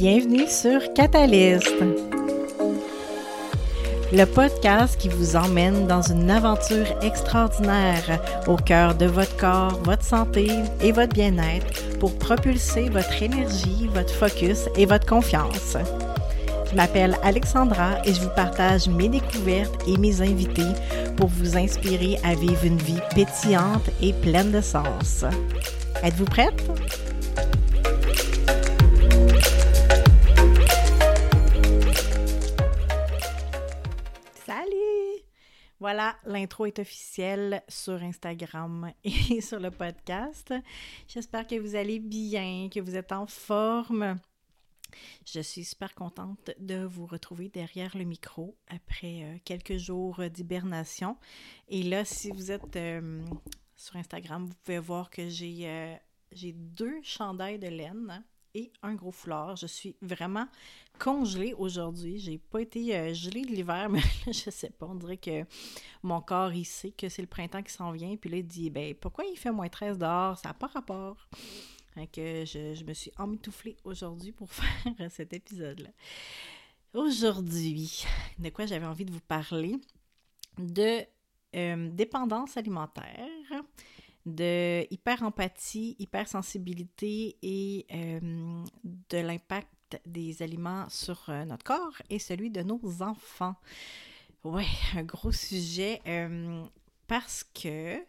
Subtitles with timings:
[0.00, 1.74] Bienvenue sur Catalyst,
[4.10, 10.02] le podcast qui vous emmène dans une aventure extraordinaire au cœur de votre corps, votre
[10.02, 10.48] santé
[10.80, 15.76] et votre bien-être pour propulser votre énergie, votre focus et votre confiance.
[16.70, 20.72] Je m'appelle Alexandra et je vous partage mes découvertes et mes invités
[21.18, 25.26] pour vous inspirer à vivre une vie pétillante et pleine de sens.
[26.02, 26.69] Êtes-vous prête?
[35.92, 40.54] Voilà, l'intro est officielle sur Instagram et sur le podcast.
[41.08, 44.16] J'espère que vous allez bien, que vous êtes en forme.
[45.26, 51.16] Je suis super contente de vous retrouver derrière le micro après euh, quelques jours d'hibernation.
[51.66, 53.24] Et là, si vous êtes euh,
[53.74, 55.96] sur Instagram, vous pouvez voir que j'ai euh,
[56.54, 58.22] deux chandails de laine
[58.54, 59.56] et un gros foulard.
[59.56, 60.46] Je suis vraiment
[60.98, 62.18] congelée aujourd'hui.
[62.18, 64.86] J'ai pas été gelée de l'hiver, mais je sais pas.
[64.86, 65.44] On dirait que
[66.02, 68.16] mon corps, il sait que c'est le printemps qui s'en vient.
[68.16, 70.38] Puis là, il dit, ben, pourquoi il fait moins 13 dehors?
[70.38, 71.28] Ça n'a pas rapport
[72.14, 75.90] je, me suis emmitouflée aujourd'hui pour faire cet épisode-là.
[76.92, 78.04] Aujourd'hui,
[78.38, 79.76] de quoi j'avais envie de vous parler?
[80.58, 81.04] De
[81.56, 83.28] euh, dépendance alimentaire,
[84.26, 92.50] de hyper-empathie, hypersensibilité et euh, de l'impact des aliments sur euh, notre corps et celui
[92.50, 93.56] de nos enfants.
[94.44, 96.00] Ouais, un gros sujet
[97.06, 98.00] parce que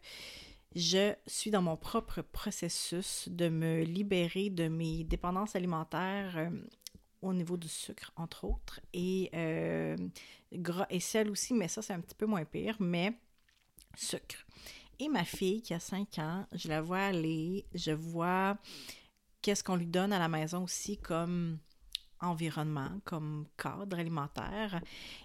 [0.76, 6.50] je suis dans mon propre processus de me libérer de mes dépendances alimentaires euh,
[7.22, 9.98] au niveau du sucre, entre autres, et euh,
[10.54, 13.14] gras et sel aussi, mais ça, c'est un petit peu moins pire, mais
[13.96, 14.46] sucre.
[15.02, 18.56] Et ma fille, qui a 5 ans, je la vois aller, je vois
[19.42, 21.58] qu'est-ce qu'on lui donne à la maison aussi comme
[22.20, 24.80] environnement, comme cadre alimentaire.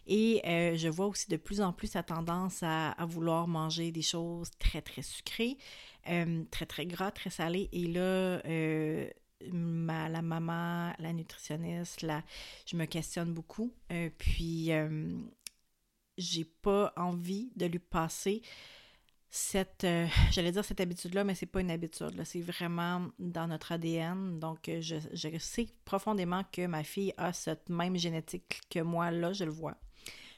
[0.07, 4.01] Et euh, je vois aussi de plus en plus sa tendance à, vouloir manger des
[4.01, 5.59] choses très, très sucrées,
[6.09, 7.69] euh, très, très gras, très salées.
[7.73, 8.01] Et là,
[8.47, 9.11] euh,
[9.43, 12.25] la maman, la nutritionniste, là,
[12.65, 13.75] je me questionne beaucoup.
[14.17, 14.71] puis,
[16.17, 18.41] j'ai pas envie de lui passer
[19.37, 23.73] cette, euh, j'allais dire cette habitude-là, mais c'est pas une habitude, c'est vraiment dans notre
[23.73, 24.39] ADN.
[24.39, 29.11] Donc, euh, je, je, sais profondément que ma fille a cette même génétique que moi,
[29.11, 29.77] là, je le vois.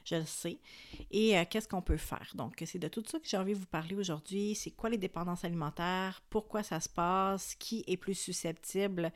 [0.05, 0.59] Je le sais.
[1.11, 2.31] Et euh, qu'est-ce qu'on peut faire?
[2.35, 4.55] Donc, c'est de tout ça que j'ai envie de vous parler aujourd'hui.
[4.55, 6.21] C'est quoi les dépendances alimentaires?
[6.29, 7.55] Pourquoi ça se passe?
[7.55, 9.11] Qui est plus susceptible?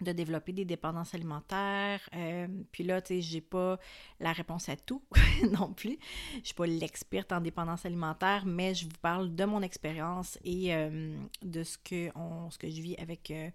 [0.00, 2.00] De développer des dépendances alimentaires.
[2.14, 3.78] Euh, puis là, tu sais, j'ai pas
[4.20, 5.02] la réponse à tout
[5.52, 5.98] non plus.
[6.40, 10.74] Je suis pas l'experte en dépendance alimentaire, mais je vous parle de mon expérience et
[10.74, 13.50] euh, de ce que, on, ce que je vis avec euh,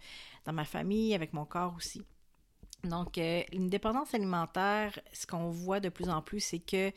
[0.46, 2.04] dans ma famille, avec mon corps aussi.
[2.84, 6.92] Donc, une dépendance alimentaire, ce qu'on voit de plus en plus, c'est que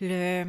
[0.00, 0.44] le,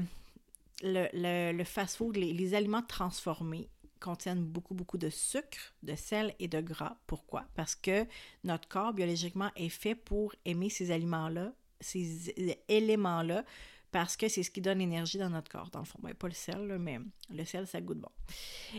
[0.82, 6.62] le, le, fast-food, les aliments transformés, contiennent beaucoup, beaucoup de sucre, de sel et de
[6.62, 6.98] gras.
[7.08, 7.46] Pourquoi?
[7.56, 8.06] Parce que
[8.44, 12.34] notre corps, biologiquement, est fait pour aimer ces aliments-là, ces
[12.68, 13.44] éléments-là,
[13.92, 16.00] parce que c'est ce qui donne l'énergie dans notre corps, dans le fond.
[16.02, 17.00] Ben, pas le sel, mais
[17.30, 18.12] le sel, ça goûte bon.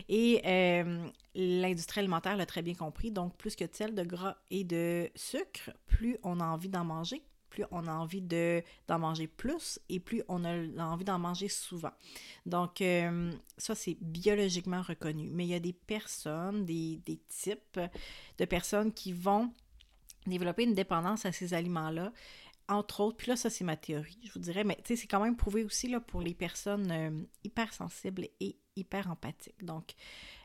[0.07, 3.11] Et euh, l'industrie alimentaire l'a très bien compris.
[3.11, 6.85] Donc, plus que de sel, de gras et de sucre, plus on a envie d'en
[6.85, 11.19] manger plus on a envie de, d'en manger plus et plus on a envie d'en
[11.19, 11.91] manger souvent.
[12.45, 15.29] Donc, euh, ça, c'est biologiquement reconnu.
[15.31, 17.79] Mais il y a des personnes, des, types
[18.37, 19.51] de personnes qui vont
[20.27, 22.11] développer une dépendance à ces aliments-là
[22.69, 25.07] entre autres, puis là, ça, c'est ma théorie, je vous dirais, mais tu sais, c'est
[25.07, 29.65] quand même prouvé aussi là, pour les personnes euh, hypersensibles et hyper empathiques.
[29.65, 29.95] Donc,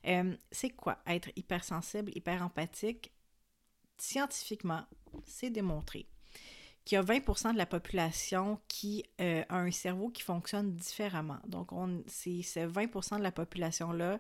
[0.07, 3.13] euh, c'est quoi être hypersensible, hyper empathique?
[3.99, 4.85] Scientifiquement,
[5.27, 6.07] c'est démontré
[6.85, 11.39] qu'il y a 20% de la population qui euh, a un cerveau qui fonctionne différemment.
[11.47, 14.19] Donc, on, c'est, 20% de la population-là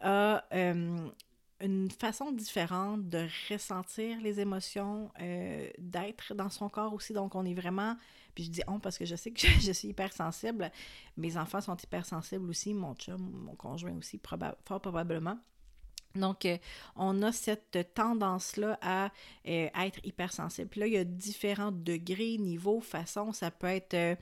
[0.00, 1.10] a euh,
[1.60, 7.12] une façon différente de ressentir les émotions, euh, d'être dans son corps aussi.
[7.12, 7.96] Donc, on est vraiment,
[8.34, 10.70] puis je dis on parce que je sais que je, suis hypersensible.
[11.16, 14.20] Mes enfants sont hypersensibles aussi, mon chum, mon conjoint aussi,
[14.64, 15.38] fort probablement.
[16.14, 16.58] Donc, euh,
[16.96, 19.06] on a cette tendance-là à
[19.48, 20.68] euh, être hypersensible.
[20.68, 23.32] Puis là, il y a différents degrés, niveaux, façons.
[23.32, 24.16] Ça peut être euh,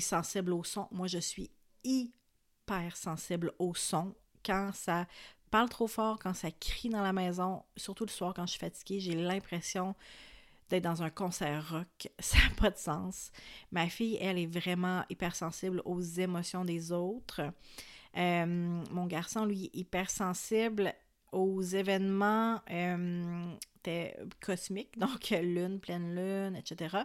[0.00, 0.88] sensible au son.
[0.90, 1.50] Moi, je suis
[1.82, 4.14] hyper sensible au son.
[4.44, 5.06] Quand ça
[5.50, 8.60] parle trop fort, quand ça crie dans la maison, surtout le soir quand je suis
[8.60, 9.94] fatiguée, j'ai l'impression
[10.68, 12.10] d'être dans un concert rock.
[12.18, 13.30] Ça n'a pas de sens.
[13.70, 17.42] Ma fille, elle, est vraiment hypersensible aux émotions des autres.
[18.16, 20.94] mon garçon, lui, est hypersensible
[21.34, 23.54] aux événements euh,
[24.40, 26.96] cosmique, donc lune, pleine lune, etc.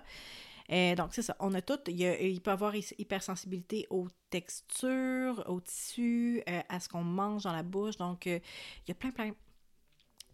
[0.72, 1.36] Euh, donc, c'est ça.
[1.40, 1.80] On a tout.
[1.88, 7.54] Il, peut y avoir hypersensibilité aux textures, aux tissus, euh, à ce qu'on mange dans
[7.54, 7.98] la bouche.
[7.98, 8.42] Donc, il
[8.88, 9.32] y a plein, plein,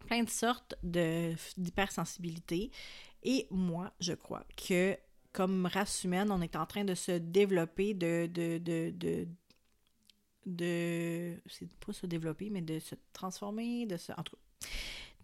[0.06, 2.70] plein de sortes d'hypersensibilité.
[3.24, 4.98] Et moi, je crois que
[5.36, 8.28] comme race humaine, on est en train de se développer, de,
[10.46, 14.68] de c'est pas se développer mais de se transformer de se en tout cas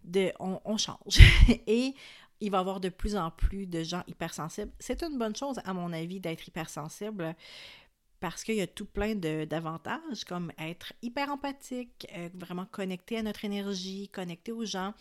[0.04, 1.20] de on, change
[1.66, 1.94] et
[2.40, 4.72] il va y avoir de plus en plus de gens hypersensibles.
[4.80, 7.36] C'est une bonne chose, à mon avis, d'être hypersensible
[8.18, 13.44] parce qu'il y a tout plein d'avantages, comme être hyper empathique, vraiment connecté à notre
[13.44, 14.94] énergie, connecté aux gens.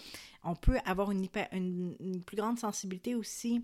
[0.43, 3.63] On peut avoir une, hyper, une, plus grande sensibilité aussi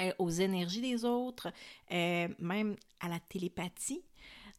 [0.00, 1.52] euh, aux énergies des autres,
[1.92, 4.02] euh, même à la télépathie.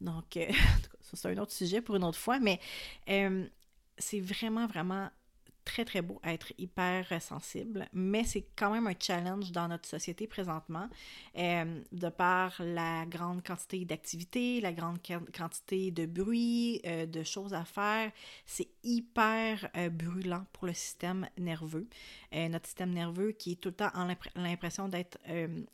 [0.01, 0.25] Donc,
[1.01, 2.59] ça c'est un autre sujet pour une autre fois, mais
[3.97, 5.09] c'est vraiment, vraiment
[5.65, 10.27] très, très beau être hyper sensible, mais c'est quand même un challenge dans notre société
[10.27, 10.87] présentement,
[11.37, 14.99] euh, de par la grande quantité d'activités, la grande
[15.35, 18.11] quantité de bruit, euh, de choses à faire.
[18.45, 21.87] C'est hyper euh, brûlant pour le système nerveux.
[22.31, 25.17] notre système nerveux qui est tout le temps en l'impression d'être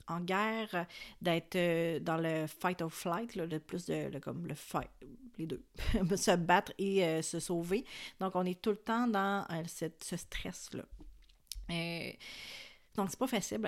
[0.07, 0.85] en guerre,
[1.21, 4.89] d'être dans le fight or flight, le plus de comme le fight,
[5.37, 5.63] les deux,
[6.15, 7.83] se battre et se sauver.
[8.19, 9.45] Donc on est tout le temps dans
[10.01, 10.85] ce stress-là.
[11.71, 12.11] Euh,
[12.95, 13.61] donc, c'est pas facile,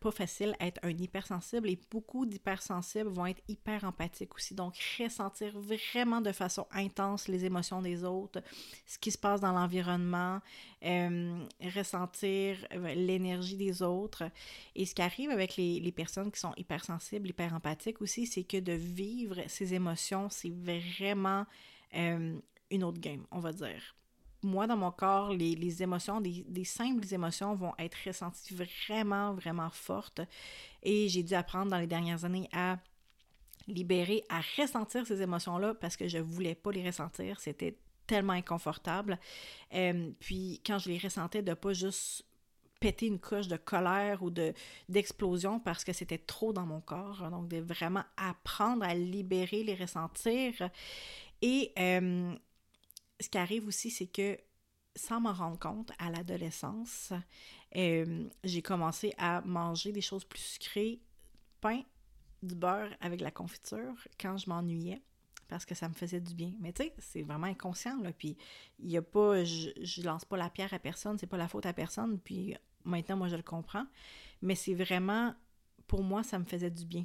[0.00, 4.54] pas facile être un hypersensible et beaucoup d'hypersensibles vont être hyper empathiques aussi.
[4.54, 8.40] Donc, ressentir vraiment de façon intense les émotions des autres,
[8.86, 10.40] ce qui se passe dans l'environnement,
[10.84, 11.44] euh,
[11.74, 14.30] ressentir euh, l'énergie des autres.
[14.76, 18.44] Et ce qui arrive avec les, les personnes qui sont hypersensibles, hyper empathiques aussi, c'est
[18.44, 21.46] que de vivre ces émotions, c'est vraiment
[21.92, 23.94] une autre game, on va dire
[24.42, 30.20] moi, dans mon corps, les, émotions, des, simples émotions vont être ressenties vraiment, vraiment fortes.
[30.82, 32.78] Et j'ai dû apprendre dans les dernières années à
[33.68, 37.38] libérer, à ressentir ces émotions-là parce que je voulais pas les ressentir.
[37.40, 39.18] C'était tellement inconfortable.
[39.74, 42.24] Euh, puis quand je les ressentais, de ne pas juste
[42.80, 44.52] péter une couche de colère ou de
[44.88, 47.30] d'explosion parce que c'était trop dans mon corps.
[47.30, 50.68] Donc, de vraiment apprendre à libérer, les ressentir.
[51.42, 52.34] Et euh,
[53.20, 54.38] ce qui arrive aussi, c'est que
[54.94, 57.12] sans m'en rendre compte, à l'adolescence,
[57.76, 61.00] euh, j'ai commencé à manger des choses plus sucrées,
[61.60, 61.82] pain,
[62.42, 65.00] du beurre avec la confiture quand je m'ennuyais
[65.48, 66.52] parce que ça me faisait du bien.
[66.60, 68.10] Mais tu sais, c'est vraiment inconscient, là.
[68.12, 68.36] Puis,
[68.78, 71.46] il y a pas, je, je lance pas la pierre à personne, c'est pas la
[71.46, 72.18] faute à personne.
[72.18, 73.84] Puis, maintenant, moi, je le comprends.
[74.40, 75.34] Mais c'est vraiment,
[75.86, 77.04] pour moi, ça me faisait du bien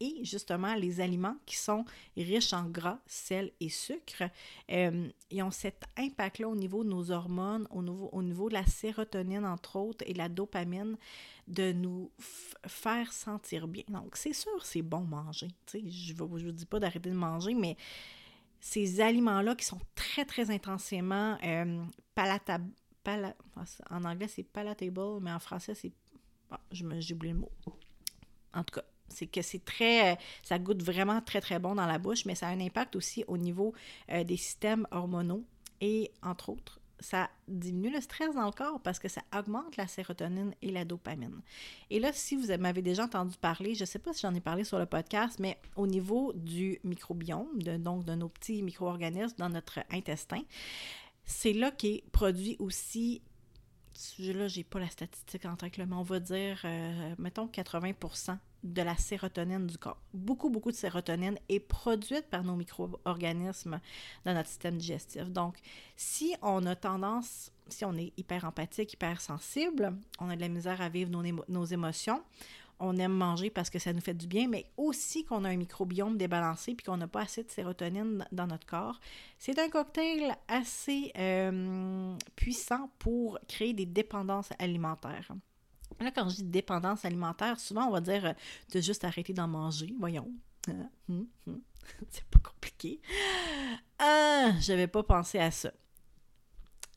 [0.00, 1.84] et justement les aliments qui sont
[2.16, 4.24] riches en gras, sel et sucre,
[4.70, 8.54] euh, ils ont cet impact-là au niveau de nos hormones, au niveau, au niveau de
[8.54, 10.96] la sérotonine entre autres et la dopamine,
[11.46, 12.10] de nous
[12.66, 13.84] faire sentir bien.
[13.88, 15.48] Donc c'est sûr, c'est bon manger.
[15.72, 17.76] je ne vous dis pas d'arrêter de manger, mais
[18.60, 22.70] ces aliments-là qui sont très, très intensément euh, palatables,
[23.90, 25.92] en anglais c'est palatable, mais en français c'est...
[26.50, 27.52] Ah, j'ai oublié le mot.
[28.54, 31.98] En tout cas, c'est que c'est très, ça goûte vraiment très très bon dans la
[31.98, 33.72] bouche, mais ça a un impact aussi au niveau
[34.10, 35.44] euh, des systèmes hormonaux
[35.80, 39.86] et entre autres, ça diminue le stress dans le corps parce que ça augmente la
[39.86, 41.42] sérotonine et la dopamine.
[41.90, 44.40] Et là, si vous m'avez déjà entendu parler, je ne sais pas si j'en ai
[44.40, 49.50] parlé sur le podcast, mais au niveau du microbiome, donc de nos petits micro-organismes dans
[49.50, 50.42] notre intestin,
[51.24, 53.22] c'est là qu'est produit aussi
[54.18, 58.82] là, j'ai pas la statistique en tête, mais on va dire, euh, mettons, 80% de
[58.82, 60.00] la sérotonine du corps.
[60.14, 63.78] Beaucoup, beaucoup de sérotonine est produite par nos micro-organismes
[64.24, 65.24] dans notre système digestif.
[65.24, 65.58] Donc,
[65.96, 70.48] si on a tendance, si on est hyper empathique, hyper sensible, on a de la
[70.48, 71.10] misère à vivre
[71.48, 72.22] nos émotions,
[72.80, 75.56] on aime manger parce que ça nous fait du bien, mais aussi qu'on a un
[75.56, 79.00] microbiome débalancé puis qu'on n'a pas assez de sérotonine dans notre corps.
[79.38, 85.30] C'est un cocktail assez euh, puissant pour créer des dépendances alimentaires.
[86.00, 88.32] Là, quand je dis dépendance alimentaire, souvent on va dire euh,
[88.72, 89.94] de juste arrêter d'en manger.
[89.98, 90.30] Voyons.
[90.68, 90.88] Hein?
[91.08, 91.60] Hum, hum.
[92.10, 93.00] C'est pas compliqué.
[93.98, 95.72] Ah, j'avais pas pensé à ça.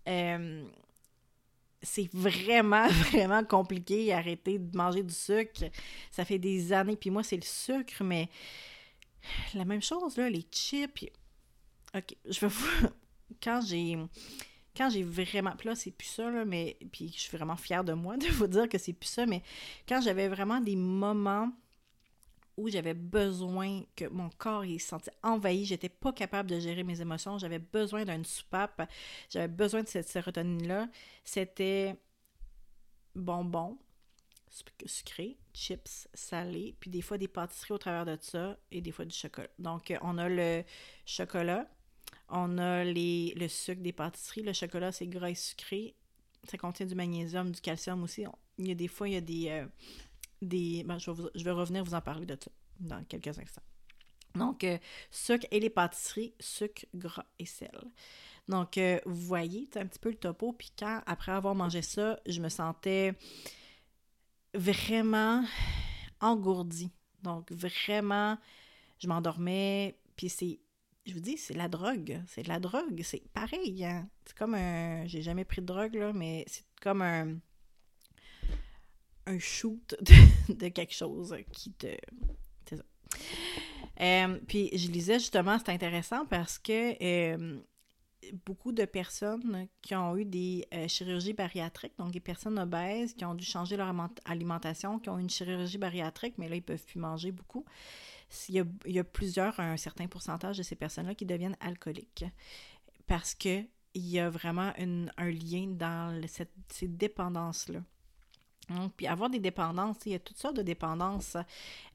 [0.08, 0.66] Euh,
[1.88, 5.64] c'est vraiment, vraiment compliqué arrêter de manger du sucre.
[6.12, 6.96] Ça fait des années.
[6.96, 8.30] Puis moi, c'est le sucre, mais
[9.54, 11.10] la même chose, là, les chips.
[11.96, 12.88] Ok, je vais vous.
[13.42, 13.98] Quand j'ai.
[14.76, 15.52] Quand j'ai vraiment.
[15.58, 16.78] Puis là, c'est plus ça, là, mais.
[16.92, 19.42] Puis je suis vraiment fière de moi de vous dire que c'est plus ça, mais
[19.88, 21.52] quand j'avais vraiment des moments
[22.58, 26.84] où j'avais besoin que mon corps il se sentait envahi, j'étais pas capable de gérer
[26.84, 28.90] mes émotions, j'avais besoin d'une soupape,
[29.30, 30.90] j'avais besoin de cette sérotonine-là,
[31.24, 31.96] c'était
[33.16, 33.78] bonbons
[34.86, 39.06] sucrés, chips salés, puis des fois des pâtisseries au travers de ça et des fois
[39.06, 39.50] du chocolat.
[39.60, 40.64] Donc, on a le
[41.06, 41.68] chocolat,
[42.30, 44.44] on a les, le sucre des pâtisseries.
[44.44, 45.96] Le chocolat, c'est gras et sucré.
[46.44, 48.26] Ça contient du magnésium, du calcium aussi.
[48.58, 49.50] Il y a des fois, il y a des...
[49.50, 49.66] Euh,
[50.42, 51.12] des ben, je,
[51.44, 53.64] vais revenir vous en parler de ça dans quelques instants.
[54.36, 54.78] Donc, euh,
[55.10, 57.72] sucre et les pâtisseries, sucre, gras et sel.
[58.48, 60.54] Donc, euh, vous voyez, c'est un petit peu le topo.
[60.54, 63.14] Puis quand, après avoir mangé ça, je me sentais
[64.54, 65.44] vraiment
[66.22, 66.92] engourdie.
[67.24, 68.38] Donc, vraiment,
[69.00, 69.98] je m'endormais.
[70.16, 70.60] Puis c'est,
[71.06, 72.22] je vous dis, c'est la drogue.
[72.28, 73.02] C'est la drogue.
[73.04, 73.84] C'est pareil.
[73.84, 74.08] Hein.
[74.26, 75.06] C'est comme un.
[75.08, 77.40] J'ai jamais pris de drogue, là, mais c'est comme un.
[79.28, 79.96] Un shoot
[80.50, 81.88] de, quelque chose qui te.
[82.68, 82.84] C'est ça.
[84.00, 87.60] Euh, puis je lisais justement, c'est intéressant parce que euh,
[88.46, 93.26] beaucoup de personnes qui ont eu des euh, chirurgies bariatriques, donc des personnes obèses qui
[93.26, 93.94] ont dû changer leur
[94.26, 97.66] alimentation, qui ont eu une chirurgie bariatrique, mais là, ils peuvent plus manger beaucoup.
[98.50, 102.26] Il y a, il plusieurs, un certain pourcentage de ces personnes-là qui deviennent alcooliques
[103.08, 107.82] parce qu'il y a vraiment un lien dans cette, ces dépendances-là.
[108.70, 111.38] Donc, puis avoir des dépendances, il y a toutes sortes de dépendances.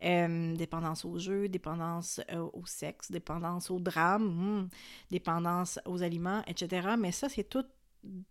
[0.03, 4.69] Euh, dépendance au jeu, dépendance euh, au sexe, dépendance au drame, hmm,
[5.11, 6.89] dépendance aux aliments, etc.
[6.99, 7.65] Mais ça, c'est tout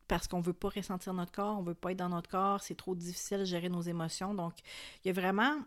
[0.08, 2.76] parce qu'on veut pas ressentir notre corps, on veut pas être dans notre corps, c'est
[2.76, 4.34] trop difficile de gérer nos émotions.
[4.34, 4.54] Donc,
[5.04, 5.60] il y a vraiment,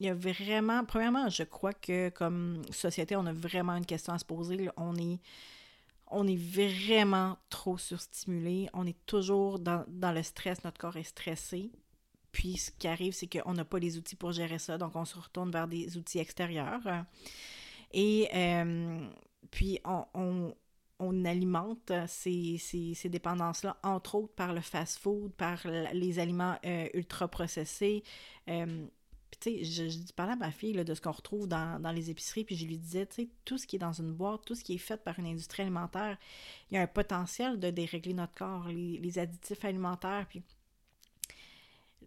[0.00, 4.12] il y a vraiment, premièrement, je crois que comme société, on a vraiment une question
[4.12, 4.70] à se poser.
[4.76, 5.20] On est,
[6.06, 11.70] on est vraiment trop surstimulé, on est toujours dans le stress, notre corps est stressé.
[12.34, 15.04] Puis ce qui arrive, c'est qu'on n'a pas les outils pour gérer ça, donc on
[15.04, 16.82] se retourne vers des outils extérieurs.
[17.92, 19.08] Et euh,
[19.52, 20.52] puis on,
[21.24, 22.58] alimente ces,
[23.04, 28.02] dépendances-là, entre autres par le fast-food, par les aliments euh, ultra-processés.
[28.48, 28.84] Euh,
[29.40, 32.44] tu sais, je, je, parlais à ma fille de ce qu'on retrouve dans, les épiceries,
[32.44, 34.64] puis je lui disais, tu sais, tout ce qui est dans une boîte, tout ce
[34.64, 36.18] qui est fait par une industrie alimentaire,
[36.70, 40.42] il y a un potentiel de dérégler notre corps, les, les additifs alimentaires, puis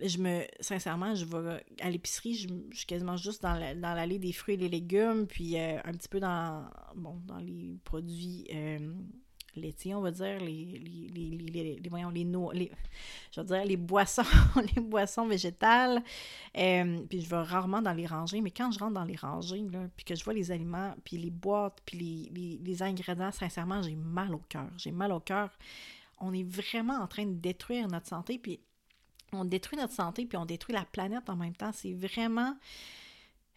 [0.04, 4.56] je me sincèrement je vais à l'épicerie je, suis quasiment juste dans l'allée des fruits
[4.56, 8.94] et des légumes puis euh, un petit peu dans bon dans les produits euh,
[9.56, 10.82] laitiers on va dire les
[11.13, 12.72] les, les, les, voyons les noix les
[13.32, 14.24] je veux dire les boissons
[14.75, 16.04] les boissons végétales
[16.58, 19.66] euh, puis je vais rarement dans les rangées mais quand je rentre dans les rangées
[19.72, 23.82] là, puis que je vois les aliments puis les boîtes puis les, les ingrédients sincèrement
[23.82, 24.70] j'ai mal au cœur.
[24.77, 25.50] J'ai mal au cœur.
[26.20, 28.60] On est vraiment en train de détruire notre santé puis
[29.34, 31.72] on détruit notre santé puis on détruit la planète en même temps.
[31.74, 32.55] C'est vraiment.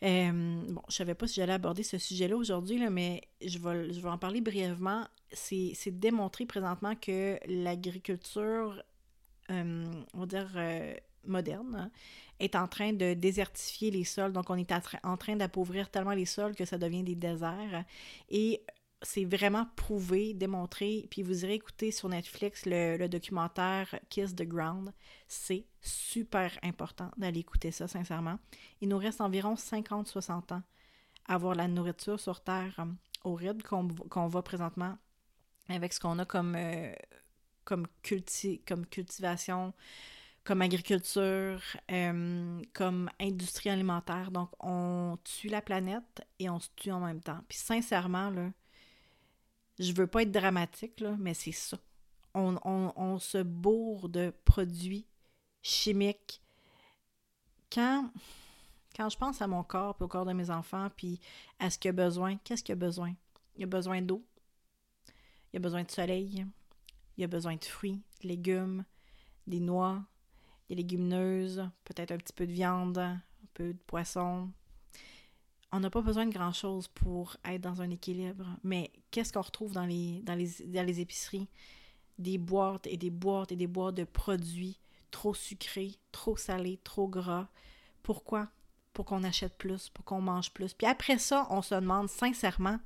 [0.02, 4.06] Euh, bon, je savais pas si j'allais aborder ce sujet-là aujourd'hui, mais je vais, je
[4.06, 5.06] en parler brièvement.
[5.32, 8.82] C'est démontré présentement que l'agriculture,
[9.50, 9.84] euh,
[10.14, 10.94] on va dire, euh,
[11.26, 11.90] moderne, hein,
[12.40, 14.32] est en train de désertifier les sols.
[14.32, 14.72] Donc, on est
[15.04, 17.84] en train d'appauvrir tellement les sols que ça devient des déserts.
[18.30, 18.62] Et
[19.02, 21.06] c'est vraiment prouvé, démontré.
[21.10, 24.92] Puis vous irez écouter sur Netflix le, documentaire Kiss the Ground.
[25.26, 28.38] C'est super important d'aller écouter ça, sincèrement.
[28.80, 30.62] Il nous reste environ 50-60 ans
[31.26, 32.84] à avoir la nourriture sur Terre euh,
[33.24, 34.98] au rythme qu'on voit présentement
[35.68, 36.92] avec ce qu'on a comme, euh,
[37.64, 37.86] comme,
[38.66, 39.72] comme cultivation,
[40.44, 44.30] comme agriculture, euh, comme industrie alimentaire.
[44.30, 47.40] Donc, on tue la planète et on se tue en même temps.
[47.48, 48.50] Puis sincèrement, là,
[49.80, 51.78] je veux pas être dramatique, mais c'est ça.
[52.34, 55.06] On, se bourre de produits
[55.62, 56.40] chimiques.
[57.72, 58.10] Quand,
[58.94, 61.18] quand je pense à mon corps, puis au corps de mes enfants, puis
[61.58, 63.14] à ce qu'il a besoin, qu'est-ce qu'il a besoin?
[63.56, 64.22] Il a besoin d'eau,
[65.52, 66.46] il a besoin de soleil,
[67.16, 68.84] il a besoin de fruits, de légumes,
[69.46, 70.02] des noix,
[70.68, 73.20] des légumineuses, peut-être un petit peu de viande, un
[73.54, 74.50] peu de poisson,
[75.72, 78.46] on n'a pas besoin de grand-chose pour être dans un équilibre.
[78.64, 81.48] Mais qu'est-ce qu'on retrouve dans les, épiceries?
[82.18, 84.78] Des boîtes et des boîtes et des boîtes de produits
[85.10, 87.48] trop sucrés, trop salés, trop gras.
[88.02, 88.48] Pourquoi?
[88.92, 90.74] Pour qu'on achète plus, pour qu'on mange plus.
[90.74, 92.78] Puis après ça, on se demande sincèrement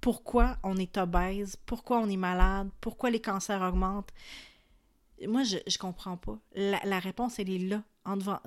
[0.00, 4.12] pourquoi on est obèse, pourquoi on est malade, pourquoi les cancers augmentent.
[5.26, 6.38] Moi, je ne comprends pas.
[6.54, 7.82] La, réponse, elle est là,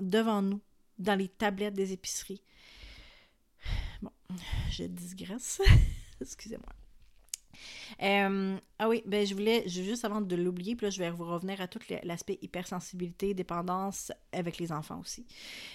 [0.00, 0.60] devant nous,
[0.98, 2.42] dans les tablettes des épiceries.
[4.70, 5.60] Je digresse.
[6.20, 6.72] Excusez-moi.
[8.02, 11.24] Euh, ah oui, ben je voulais, juste avant de l'oublier, puis là je vais vous
[11.24, 15.24] revenir à tout l'aspect hypersensibilité, dépendance avec les enfants aussi.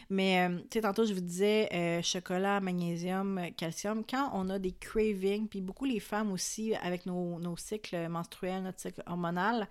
[0.09, 4.03] Mais euh, tu sais, tantôt je vous disais euh, chocolat, magnésium, calcium.
[4.05, 8.63] Quand on a des cravings, puis beaucoup les femmes aussi avec nos, nos cycles menstruels,
[8.63, 9.67] notre cycle hormonal,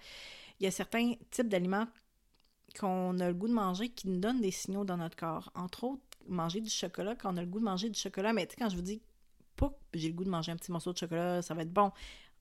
[0.61, 1.87] il y a certains types d'aliments
[2.79, 5.51] qu'on a le goût de manger qui nous donnent des signaux dans notre corps.
[5.55, 8.47] Entre autres, manger du chocolat, quand on a le goût de manger du chocolat, mais
[8.47, 9.01] tu sais, quand je vous dis
[9.57, 11.91] pas j'ai le goût de manger un petit morceau de chocolat, ça va être bon.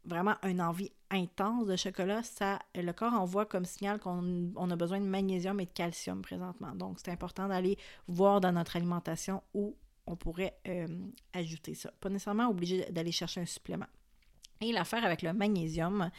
[0.05, 5.01] Vraiment une envie intense de chocolat, ça, le corps envoie comme signal qu'on a besoin
[5.01, 6.73] de magnésium et de calcium présentement.
[6.75, 7.77] Donc, c'est important d'aller
[8.07, 9.75] voir dans notre alimentation où
[10.05, 10.87] on pourrait euh,
[11.33, 11.91] ajouter ça.
[11.99, 13.87] Pas nécessairement obligé d'aller chercher un supplément.
[14.61, 16.09] Et l'affaire avec le magnésium,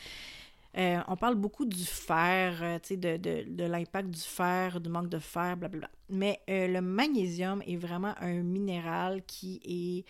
[0.76, 5.56] euh, on parle beaucoup du fer, euh, de, l'impact du fer, du manque de fer,
[5.56, 5.90] blablabla.
[6.10, 10.04] Mais le magnésium est vraiment un minéral qui est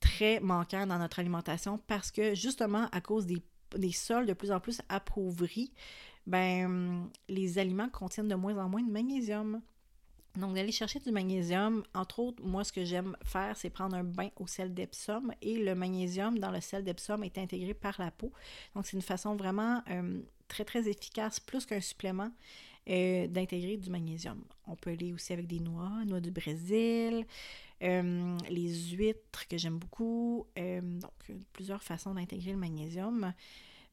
[0.00, 3.42] très manquant dans notre alimentation parce que justement à cause des,
[3.76, 5.72] des sols de plus en plus appauvris,
[6.26, 9.60] ben, les aliments contiennent de moins en moins de magnésium.
[10.36, 14.04] Donc, d'aller chercher du magnésium, entre autres, moi, ce que j'aime faire, c'est prendre un
[14.04, 18.12] bain au sel d'Epsom et le magnésium dans le sel d'Epsom est intégré par la
[18.12, 18.32] peau.
[18.74, 22.30] Donc, c'est une façon vraiment euh, très, très efficace, plus qu'un supplément,
[22.88, 24.40] euh, d'intégrer du magnésium.
[24.68, 27.26] On peut aller aussi avec des noix, noix du Brésil,
[27.82, 30.46] euh, les huîtres que j'aime beaucoup.
[30.56, 33.32] donc, plusieurs façons d'intégrer le magnésium.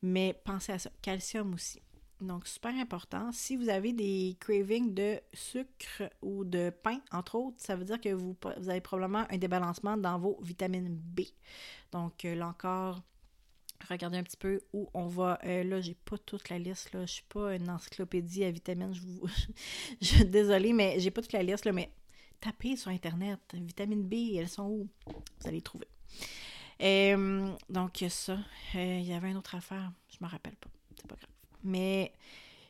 [0.03, 0.91] Mais pensez à ça.
[1.01, 1.81] Calcium aussi.
[2.19, 3.31] Donc, super important.
[3.31, 8.01] Si vous avez des cravings de sucre ou de pain, entre autres, ça veut dire
[8.01, 8.35] que vous,
[8.67, 11.21] avez probablement un débalancement dans vos vitamines B.
[11.91, 13.03] Donc, euh, là encore,
[13.87, 15.37] regardez un petit peu où on va.
[15.43, 16.91] Euh, là, j'ai pas toute la liste.
[16.91, 17.05] Là.
[17.05, 18.93] Je suis pas une encyclopédie à vitamines.
[18.93, 19.27] Je vous.
[20.01, 21.65] je, désolée, mais j'ai pas toute la liste.
[21.65, 21.91] Là, mais
[22.41, 23.39] tapez sur Internet.
[23.53, 24.89] Vitamine B, elles sont où?
[25.05, 25.87] Vous allez trouver.
[26.81, 28.39] Euh, donc, ça.
[28.73, 29.91] Il y avait une autre affaire.
[30.09, 30.69] Je me rappelle pas.
[30.95, 31.36] C'est pas grave.
[31.67, 32.13] Mais,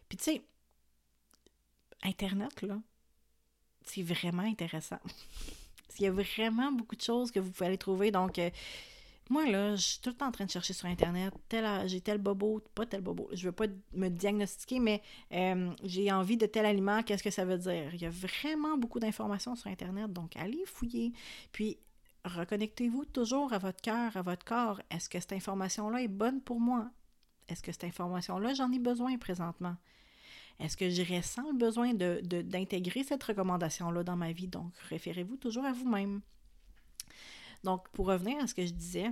[0.09, 0.41] puis tu sais,
[2.03, 2.79] Internet, là,
[3.83, 4.99] c'est vraiment intéressant.
[5.99, 8.11] Il y a vraiment beaucoup de choses que vous pouvez aller trouver.
[8.11, 8.51] Donc, euh,
[9.29, 11.33] moi, là, je suis tout le temps en train de chercher sur Internet.
[11.85, 13.29] j'ai tel bobo, pas tel bobo.
[13.33, 15.01] Je veux pas me diagnostiquer, mais
[15.33, 17.03] euh, j'ai envie de tel aliment.
[17.03, 17.93] Qu'est-ce que ça veut dire?
[17.93, 20.13] Il y a vraiment beaucoup d'informations sur Internet.
[20.13, 21.13] Donc, allez fouiller.
[21.51, 21.77] Puis,
[22.25, 24.81] reconnectez-vous toujours à votre cœur, à votre corps.
[24.91, 26.89] Est-ce que cette information-là est bonne pour moi?
[27.49, 29.75] Est-ce que cette information-là, j'en ai besoin présentement?
[30.59, 34.47] Est-ce que je ressens le besoin d'intégrer de, cette recommandation-là dans ma vie?
[34.47, 36.21] Donc, référez-vous toujours à vous-même.
[37.63, 39.11] Donc, pour revenir à ce que je disais,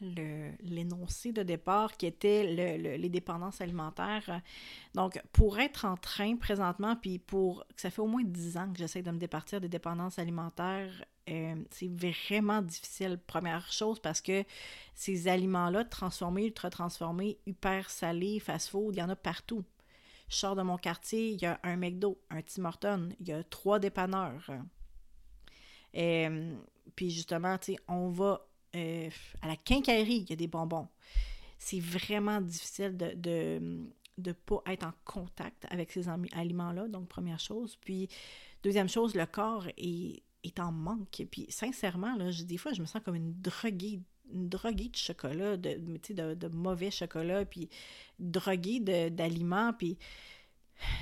[0.00, 4.42] l'énoncé de départ qui était les dépendances alimentaires.
[4.94, 8.78] Donc, pour être en train présentement, puis pour ça fait au moins dix ans que
[8.78, 14.44] j'essaie de me départir des dépendances alimentaires euh, c'est vraiment difficile, première chose, parce que
[14.94, 19.64] ces aliments-là, transformés, ultra transformés, hyper salés, fast-food, il y en a partout.
[20.28, 23.32] Je sors de mon quartier, il y a un McDo, un Tim Hortons, il y
[23.32, 24.50] a trois dépanneurs.
[25.96, 26.56] Euh,
[26.94, 28.46] puis justement, tu sais, on va
[28.76, 29.10] euh,
[29.42, 30.88] à la quincaillerie, il y a des bonbons.
[31.58, 33.80] C'est vraiment difficile de, de
[34.18, 37.76] de pas être en contact avec ces aliments-là, donc première chose.
[37.82, 38.08] Puis,
[38.62, 41.24] deuxième chose, le corps est est en manque.
[41.30, 44.00] Puis sincèrement, là, des fois, je me sens comme une droguée,
[44.32, 47.68] droguée de chocolat, de, de, de mauvais chocolat, puis
[48.18, 49.98] droguée d'aliments, puis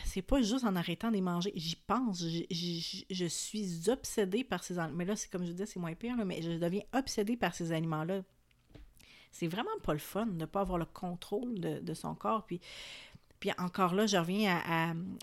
[0.05, 1.53] c'est pas juste en arrêtant de les manger.
[1.55, 4.97] J'y pense, je suis obsédée par ces aliments.
[4.97, 7.73] Mais là, c'est comme je disais, c'est moins pire, mais je deviens obsédée par ces
[7.73, 8.23] aliments-là.
[9.33, 12.45] C'est vraiment pas le fun de ne pas avoir le contrôle de, son corps.
[12.47, 12.61] Puis
[13.41, 14.59] puis encore là, je reviens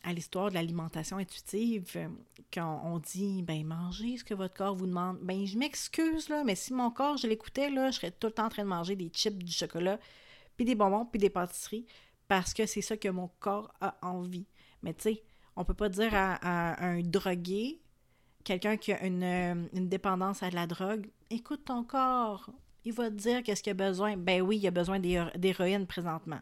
[0.04, 2.08] à, l'histoire de l'alimentation intuitive,
[2.54, 5.18] quand on dit, ben mangez ce que votre corps vous demande.
[5.24, 8.34] Ben je m'excuse, là, mais si mon corps, je l'écoutais, là, je serais tout le
[8.34, 10.00] temps en train de manger des chips, du chocolat,
[10.56, 11.88] puis des bonbons, puis des pâtisseries,
[12.32, 14.48] parce que c'est ça que mon corps a envie.
[14.84, 15.24] Mais tu sais,
[15.58, 17.82] on peut pas dire à, un drogué,
[18.46, 22.50] quelqu'un qui a une, une, dépendance à la drogue, écoute ton corps,
[22.86, 24.16] il va te dire qu'est-ce qu'il a besoin.
[24.16, 26.40] Ben oui, il a besoin d'héroïne présentement.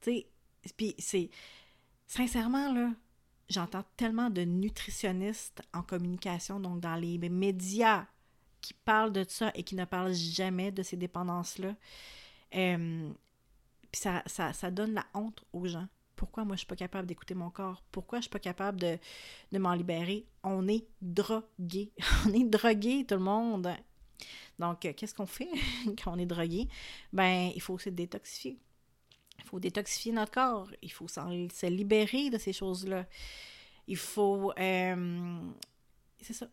[0.00, 0.26] Tu sais,
[0.74, 1.28] puis c'est.
[2.06, 2.88] Sincèrement, là,
[3.50, 8.06] j'entends tellement de nutritionnistes en communication, donc dans les médias,
[8.62, 11.74] qui parlent de ça et qui ne parlent jamais de ces dépendances-là.
[12.54, 13.12] Euh,
[13.90, 15.86] puis ça, ça, ça, donne la honte aux gens.
[16.16, 17.82] Pourquoi moi je suis pas capable d'écouter mon corps?
[17.90, 18.98] Pourquoi je suis pas capable de,
[19.52, 20.26] de m'en libérer?
[20.42, 21.92] On est drogué.
[22.26, 23.68] on est drogué, tout le monde.
[24.58, 25.50] Donc, euh, qu'est-ce qu'on fait
[26.02, 26.68] quand on est drogué?
[27.12, 28.58] Ben, il faut se détoxifier.
[29.38, 30.70] Il faut détoxifier notre corps.
[30.82, 33.06] Il faut se libérer de ces choses-là.
[33.86, 34.52] Il faut.
[34.58, 35.50] Euh,
[36.20, 36.46] c'est ça.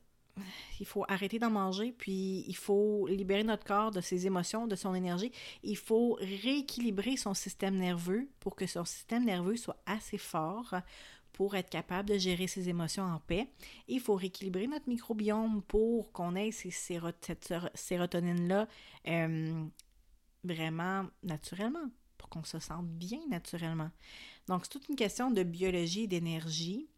[0.80, 4.76] Il faut arrêter d'en manger, puis il faut libérer notre corps de ses émotions, de
[4.76, 5.32] son énergie.
[5.63, 10.76] Il faut rééquilibrer son système nerveux pour que son système nerveux soit assez fort
[11.34, 13.47] pour être capable de gérer ses émotions en paix.
[13.88, 18.67] Il faut rééquilibrer notre microbiome pour qu'on ait ces cette sérotonine-là
[19.08, 19.65] euh,
[20.43, 23.91] vraiment naturellement pour qu'on se sente bien naturellement.
[24.47, 26.89] Donc, c'est toute une question de biologie et d'énergie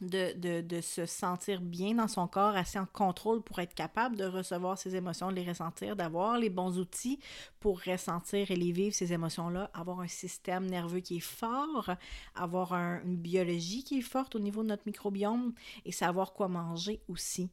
[0.00, 4.24] de, de, se sentir bien dans son corps, assez en contrôle pour être capable de
[4.24, 7.18] recevoir ses émotions, de les ressentir, d'avoir les bons outils
[7.60, 11.90] pour ressentir et les vivre, ces émotions-là, avoir un système nerveux qui est fort,
[12.34, 15.52] avoir une biologie qui est forte au niveau de notre microbiome
[15.84, 17.50] et savoir quoi manger aussi.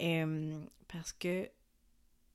[0.00, 1.48] Euh, parce que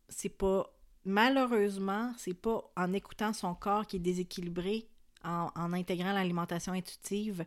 [0.09, 0.71] c'est pas,
[1.03, 4.87] malheureusement, c'est pas en écoutant son corps qui est déséquilibré,
[5.23, 7.43] en, en intégrant l'alimentation intuitive,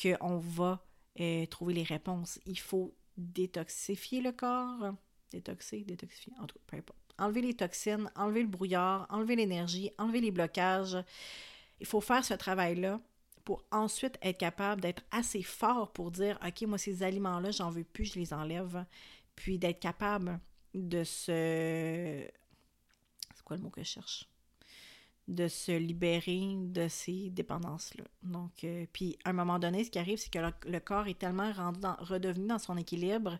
[0.00, 0.84] qu'on va
[1.50, 2.40] trouver les réponses.
[2.46, 4.94] Il faut détoxifier le corps.
[5.30, 6.98] Détoxer, détoxifier, en tout cas, peu importe.
[7.18, 10.96] Enlever les toxines, enlever le brouillard, enlever l'énergie, enlever les blocages.
[11.80, 13.00] Il faut faire ce travail-là
[13.44, 17.84] pour ensuite être capable d'être assez fort pour dire OK, moi, ces aliments-là, j'en veux
[17.84, 18.84] plus, je les enlève.
[19.36, 20.40] Puis d'être capable
[20.72, 22.26] de se.
[23.34, 24.28] C'est quoi le mot que je cherche?
[25.26, 28.04] De se libérer de ces dépendances-là.
[28.22, 31.18] Donc, euh, puis à un moment donné, ce qui arrive, c'est que le, corps est
[31.18, 31.50] tellement
[32.00, 33.38] redevenu dans son équilibre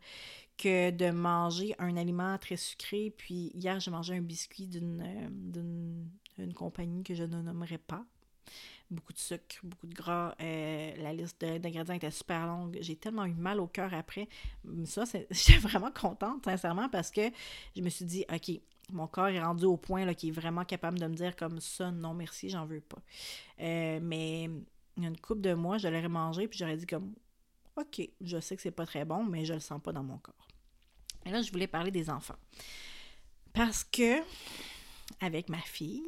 [0.56, 6.52] que de manger un aliment très sucré, puis hier, j'ai mangé un biscuit d'une euh,
[6.52, 8.04] compagnie que je ne nommerai pas.
[8.90, 10.34] Beaucoup de sucre, beaucoup de gras.
[10.40, 12.78] Euh, la liste d'ingrédients était super longue.
[12.80, 14.28] J'ai tellement eu mal au cœur après.
[14.84, 17.30] Ça, j'étais vraiment contente, sincèrement, parce que
[17.76, 18.60] je me suis dit, OK,
[18.92, 21.60] mon corps est rendu au point là, qui est vraiment capable de me dire comme
[21.60, 22.98] ça, non merci, j'en veux pas.
[23.60, 24.50] Euh, mais
[24.96, 27.14] une coupe de mois, je l'aurais mangé, puis j'aurais dit comme
[27.76, 30.18] OK, je sais que c'est pas très bon, mais je le sens pas dans mon
[30.18, 30.48] corps.
[31.26, 32.36] Et là, je voulais parler des enfants.
[33.52, 34.20] Parce que
[35.20, 36.02] avec ma fille,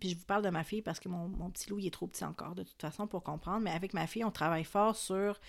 [0.00, 1.92] puis je vous parle de ma fille parce que mon, mon, petit loup il est
[1.92, 4.96] trop petit encore de toute façon pour comprendre, mais avec ma fille, on travaille fort
[4.96, 5.40] sur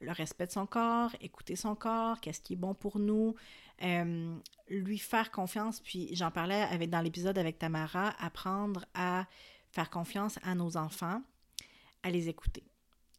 [0.00, 3.34] le respect de son corps, écouter son corps, qu'est-ce qui est bon pour nous,
[3.82, 4.36] euh,
[4.68, 9.26] lui faire confiance, puis j'en parlais avec, dans l'épisode avec Tamara, apprendre à
[9.70, 11.22] faire confiance à nos enfants,
[12.02, 12.64] à les écouter.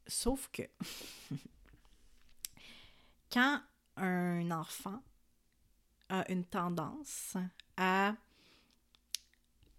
[0.07, 0.63] Sauf que
[3.31, 3.61] quand
[3.97, 5.01] un enfant
[6.09, 7.35] a une tendance
[7.75, 8.15] à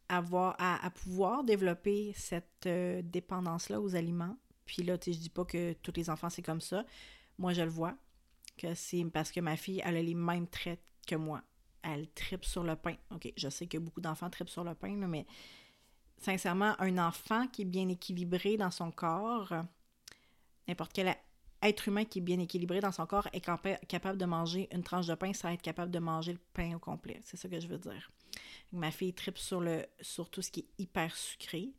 [0.09, 4.37] avoir à, pouvoir développer cette euh, dépendance-là aux aliments.
[4.65, 6.85] Puis là, tu je dis pas que tous les enfants c'est comme ça.
[7.39, 7.95] Moi, je le vois
[8.59, 11.43] que c'est parce que ma fille, elle a les mêmes traits que moi.
[11.83, 12.97] Elle tripe sur le pain.
[13.11, 15.25] OK, je sais que beaucoup d'enfants tripent sur le pain, mais
[16.19, 19.55] sincèrement, un enfant qui est bien équilibré dans son corps,
[20.67, 21.17] n'importe quel
[21.63, 25.07] être humain qui est bien équilibré dans son corps est capable de manger une tranche
[25.07, 27.21] de pain sans être capable de manger le pain au complet.
[27.25, 28.11] C'est ça que je veux dire.
[28.73, 31.73] Ma fille tripe sur, le, sur tout ce qui est hyper sucré.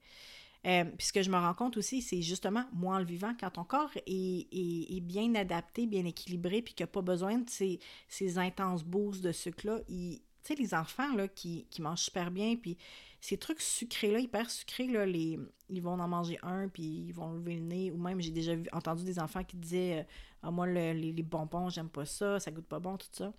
[0.67, 3.33] Euh, puis ce que je me rends compte aussi, c'est justement, moi en le vivant,
[3.39, 7.49] quand ton corps est, bien adapté, bien équilibré, puis qu'il n'y a pas besoin de
[7.49, 12.55] ces, ces intenses boosts de sucre-là, tu sais, les enfants là, qui, mangent super bien,
[12.57, 12.77] puis
[13.21, 17.33] ces trucs sucrés-là, hyper sucrés, là, les, ils vont en manger un, puis ils vont
[17.33, 20.03] lever le nez, ou même j'ai déjà entendu des enfants qui disaient euh,
[20.43, 23.33] ah, Moi, les, les bonbons, j'aime pas ça, ça goûte pas bon, tout ça.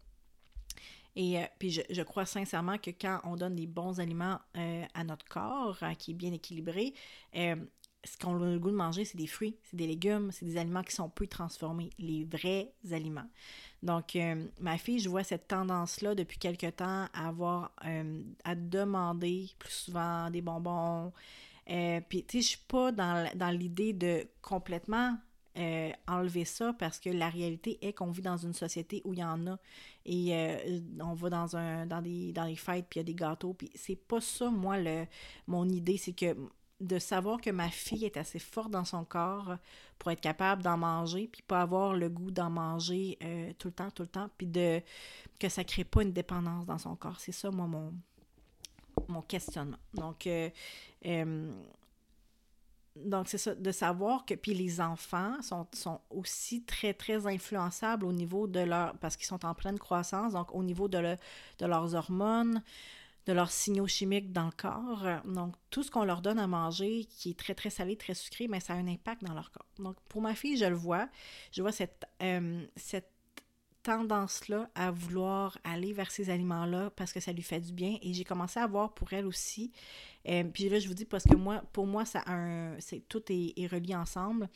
[1.16, 5.04] Et euh, puis je, crois sincèrement que quand on donne des bons aliments euh, à
[5.04, 6.94] notre corps, hein, qui est bien équilibré,
[7.36, 7.56] euh,
[8.04, 10.56] ce qu'on a le goût de manger, c'est des fruits, c'est des légumes, c'est des
[10.56, 13.28] aliments qui sont peu transformés, les vrais aliments.
[13.82, 14.16] Donc,
[14.58, 17.72] ma fille, je vois cette tendance-là depuis quelque temps à avoir,
[18.44, 21.12] à demander plus souvent des bonbons.
[21.66, 25.18] puis, tu sais, je suis pas dans, dans l'idée de complètement
[25.60, 29.18] euh, enlever ça parce que la réalité est qu'on vit dans une société où il
[29.18, 29.58] y en a.
[30.06, 33.04] Et euh, on va dans un dans des dans les fêtes puis il y a
[33.04, 35.04] des gâteaux puis c'est pas ça moi le
[35.46, 36.34] mon idée c'est que
[36.80, 39.56] de savoir que ma fille est assez forte dans son corps
[39.98, 43.74] pour être capable d'en manger puis pas avoir le goût d'en manger euh, tout le
[43.74, 44.80] temps tout le temps puis de
[45.38, 47.20] que ça crée pas une dépendance dans son corps.
[47.20, 47.92] C'est ça moi mon
[49.08, 49.78] mon questionnement.
[49.92, 50.26] Donc
[52.96, 58.04] donc, c'est ça, de savoir que, puis les enfants sont, sont, aussi très, très influençables
[58.04, 61.16] au niveau de leur, parce qu'ils sont en pleine croissance, donc au niveau de, le,
[61.58, 62.62] de leurs hormones,
[63.26, 65.04] de leurs signaux chimiques dans le corps.
[65.24, 68.48] Donc, tout ce qu'on leur donne à manger, qui est très, très salé, très sucré,
[68.48, 69.68] mais ça a un impact dans leur corps.
[69.78, 71.08] Donc, pour ma fille, je le vois.
[71.52, 73.12] Je vois cette, euh, cette
[73.82, 77.96] tendance-là à vouloir aller vers ces aliments-là parce que ça lui fait du bien.
[78.02, 79.72] Et j'ai commencé à voir pour elle aussi.
[80.28, 82.22] Euh, puis là, je vous dis parce que moi, pour moi, ça
[83.08, 84.48] tout est, relié ensemble.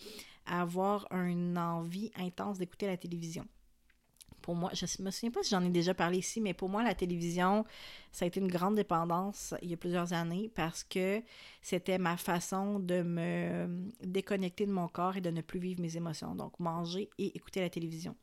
[0.46, 3.46] Avoir une envie intense d'écouter la télévision.
[4.42, 6.82] Pour moi, je me souviens pas si j'en ai déjà parlé ici, mais pour moi,
[6.82, 7.64] la télévision,
[8.12, 11.22] ça a été une grande dépendance il y a plusieurs années parce que
[11.62, 15.96] c'était ma façon de me déconnecter de mon corps et de ne plus vivre mes
[15.96, 16.34] émotions.
[16.34, 18.14] Donc, manger et écouter la télévision.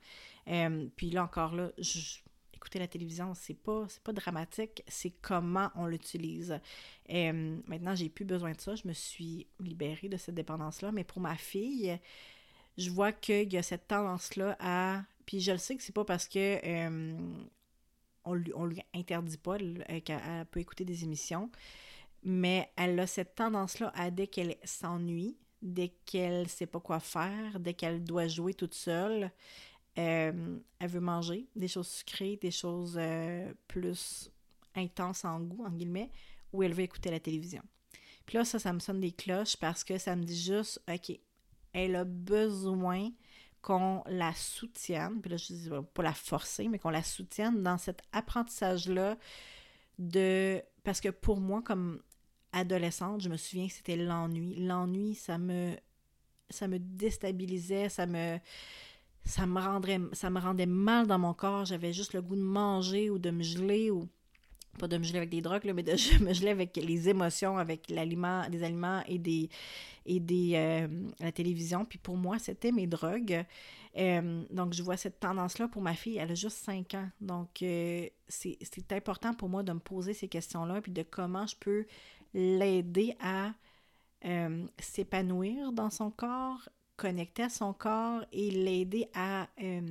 [0.51, 1.71] Euh, puis là encore, là,
[2.53, 6.59] écouter la télévision, c'est pas, pas dramatique, c'est comment on l'utilise.
[7.09, 11.03] Euh, maintenant, j'ai plus besoin de ça, je me suis libérée de cette dépendance-là, mais
[11.03, 11.97] pour ma fille,
[12.77, 15.03] je vois qu'il y a cette tendance-là à.
[15.25, 17.17] Puis je le sais que c'est pas parce que euh,
[18.25, 19.57] on, lui, lui interdit pas
[20.03, 21.49] qu'elle peut écouter des émissions,
[22.23, 27.59] mais elle a cette tendance-là à dès qu'elle s'ennuie, dès qu'elle sait pas quoi faire,
[27.59, 29.31] dès qu'elle doit jouer toute seule,
[29.97, 34.31] euh, elle veut manger des choses sucrées, des choses euh, plus
[34.75, 36.11] intenses en goût, en guillemets,
[36.53, 37.63] ou elle veut écouter la télévision.
[38.25, 41.19] Puis là, ça, ça me sonne des cloches parce que ça me dit juste, OK,
[41.73, 43.09] elle a besoin
[43.61, 47.77] qu'on la soutienne, puis là, je dis pas la forcer, mais qu'on la soutienne dans
[47.77, 49.17] cet apprentissage-là
[49.99, 50.61] de...
[50.83, 52.01] Parce que pour moi, comme
[52.53, 54.55] adolescente, je me souviens que c'était l'ennui.
[54.55, 55.75] L'ennui, ça me,
[56.49, 58.39] ça me déstabilisait, ça me,
[59.23, 61.65] ça me rendrait, ça me rendait mal dans mon corps.
[61.65, 64.07] J'avais juste le goût de manger ou de me geler ou
[64.77, 65.91] pas de me geler avec des drogues, mais de
[66.23, 69.49] me geler avec les émotions, avec l'aliment, des aliments et des
[70.05, 70.87] et des euh,
[71.19, 71.85] la télévision.
[71.85, 73.45] Puis pour moi, c'était mes drogues.
[73.97, 76.17] Euh, donc, je vois cette tendance-là pour ma fille.
[76.17, 77.09] Elle a juste 5 ans.
[77.19, 81.55] Donc, euh, c'est important pour moi de me poser ces questions-là, puis de comment je
[81.59, 81.85] peux
[82.33, 83.53] l'aider à
[84.79, 86.69] s'épanouir dans son corps,
[87.01, 89.81] connecter à son corps et l'aider à, euh,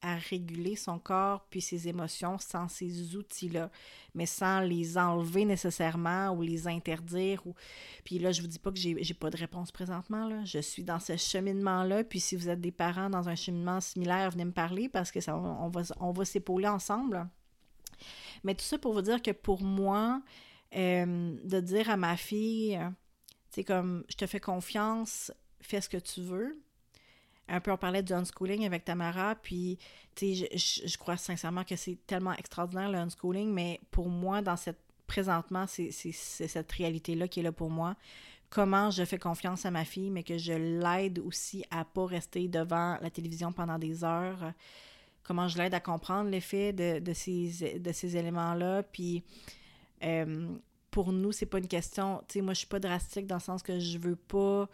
[0.00, 3.70] à réguler son corps puis ses émotions sans ces outils-là,
[4.14, 7.46] mais sans les enlever nécessairement ou les interdire.
[7.46, 7.54] Ou...
[8.02, 10.26] Puis là, je vous dis pas que j'ai pas de réponse présentement.
[10.26, 10.42] Là.
[10.46, 12.02] Je suis dans ce cheminement-là.
[12.02, 15.20] Puis si vous êtes des parents dans un cheminement similaire, venez me parler parce que
[15.20, 17.28] ça, on va, on va s'épauler ensemble.
[18.42, 20.22] Mais tout ça pour vous dire que pour moi,
[20.74, 22.80] euh, de dire à ma fille,
[23.50, 25.30] c'est comme, je te fais confiance,
[25.62, 26.58] fais ce que tu veux.
[27.48, 29.78] Un peu, on parlait du unschooling avec Tamara, puis,
[30.14, 30.48] tu sais,
[30.86, 35.66] je, crois sincèrement que c'est tellement extraordinaire le unschooling, mais pour moi, dans cette, présentement,
[35.66, 37.96] c'est cette réalité-là qui est là pour moi.
[38.48, 42.48] Comment je fais confiance à ma fille, mais que je l'aide aussi à pas rester
[42.48, 44.52] devant la télévision pendant des heures.
[45.22, 49.24] Comment je l'aide à comprendre l'effet de, de, ces, de ces éléments-là, puis
[50.04, 50.48] euh,
[50.90, 52.22] pour nous, c'est pas une question.
[52.28, 54.68] Tu sais, moi, je suis pas drastique dans le sens que je veux pas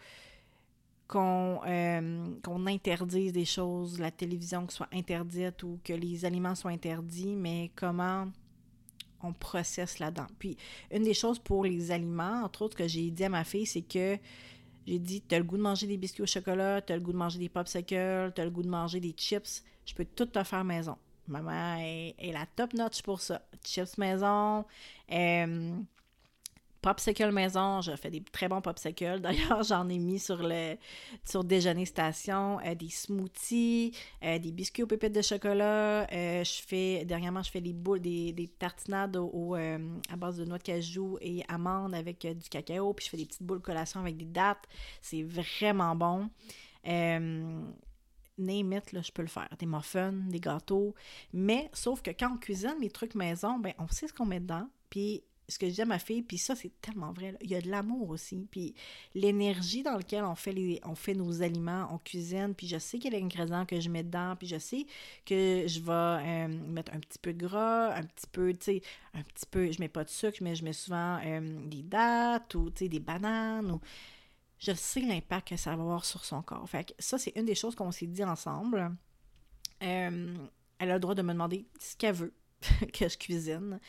[1.09, 6.55] qu'on euh, qu'on interdise des choses, la télévision qui soit interdite ou que les aliments
[6.55, 8.27] soient interdits, mais comment
[9.21, 10.27] on processe là-dedans.
[10.37, 10.55] Puis,
[10.91, 13.81] une des choses pour les aliments, entre autres, que j'ai dit à ma fille, c'est
[13.81, 14.17] que
[14.87, 17.17] j'ai dit, t'as le goût de manger des biscuits au chocolat, t'as le goût de
[17.17, 20.63] manger des popsicles, t'as le goût de manger des chips, je peux tout te faire
[20.63, 20.95] maison.
[21.27, 23.41] Maman est, la top notch pour ça.
[23.63, 24.65] Chips maison,
[25.11, 25.75] euh,
[26.81, 29.19] popsicle maison, je fais des très bons popsicles.
[29.21, 30.75] D'ailleurs, j'en ai mis sur le
[31.25, 36.07] sur déjeuner station, euh, des smoothies, euh, des biscuits aux pépites de chocolat.
[36.11, 40.63] je fais dernièrement, je fais des boules, des, des tartinades à base de noix de
[40.63, 42.93] cajou et amandes avec du cacao.
[42.93, 44.65] Puis je fais des petites boules collation avec des dattes.
[45.01, 46.29] C'est vraiment bon
[48.39, 49.49] name it, là, je peux le faire.
[49.59, 50.95] Des muffins, des gâteaux.
[51.33, 54.39] Mais, sauf que quand on cuisine les trucs maison, ben, on sait ce qu'on met
[54.39, 54.67] dedans.
[54.89, 57.35] Puis, ce que je dis à ma fille, puis ça, c'est tellement vrai.
[57.41, 58.47] Il y a de l'amour aussi.
[58.49, 58.75] Puis,
[59.15, 62.53] l'énergie dans laquelle on fait, les, on fait nos aliments, on cuisine.
[62.55, 64.35] Puis, je sais a ingrédients que je mets dedans.
[64.37, 64.85] Puis, je sais
[65.25, 68.81] que je vais euh, mettre un petit peu de gras, un petit peu, tu sais,
[69.13, 72.55] un petit peu, je mets pas de sucre, mais je mets souvent euh, des dattes
[72.55, 73.81] ou, tu sais, des bananes ou
[74.59, 76.69] je sais l'impact que ça va avoir sur son corps.
[76.69, 78.95] Fait que ça, c'est une des choses qu'on s'est dit ensemble.
[79.81, 80.35] Euh,
[80.79, 82.33] elle a le droit de me demander ce qu'elle veut
[82.93, 83.79] que je cuisine.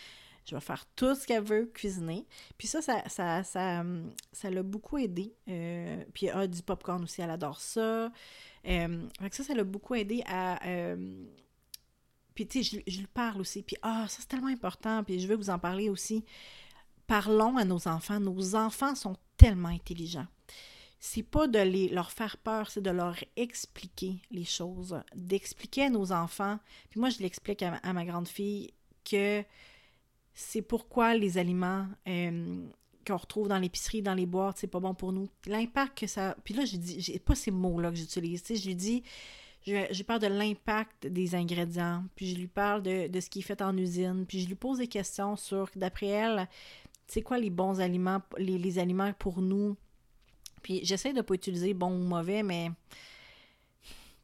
[0.50, 2.26] Je vais faire tout ce qu'elle veut cuisiner.
[2.58, 5.32] Puis ça, ça, ça, ça, l'a beaucoup aidé.
[5.48, 8.10] Euh, puis a du popcorn aussi, elle adore ça.
[8.66, 10.66] Euh, fait que ça, ça l'a beaucoup aidé à.
[10.66, 11.24] Euh,
[12.34, 13.62] puis tu sais, je, je, lui parle aussi.
[13.62, 15.04] Puis ah, ça c'est tellement important.
[15.04, 16.24] Puis je veux vous en parler aussi.
[17.06, 18.18] Parlons à nos enfants.
[18.18, 20.26] Nos enfants sont tellement intelligents
[21.00, 25.90] c'est pas de les, leur faire peur, c'est de leur expliquer les choses, d'expliquer à
[25.90, 26.58] nos enfants.
[26.90, 28.70] Puis moi, je l'explique à, ma grande fille
[29.10, 29.42] que
[30.40, 32.66] c'est pourquoi les aliments euh,
[33.06, 35.28] qu'on retrouve dans l'épicerie, dans les boîtes, c'est pas bon pour nous.
[35.46, 36.36] L'impact que ça.
[36.44, 38.42] Puis là, je dis, j'ai pas ces mots-là que j'utilise.
[38.48, 39.02] Je lui dis,
[39.66, 43.76] je, parle de l'impact des ingrédients, puis je lui parle de, ce qui fait en
[43.76, 46.48] usine, puis je lui pose des questions sur, d'après elle,
[47.06, 49.76] c'est quoi les bons aliments, les, les aliments pour nous?
[50.62, 52.70] Puis j'essaie de pas utiliser bon ou mauvais, mais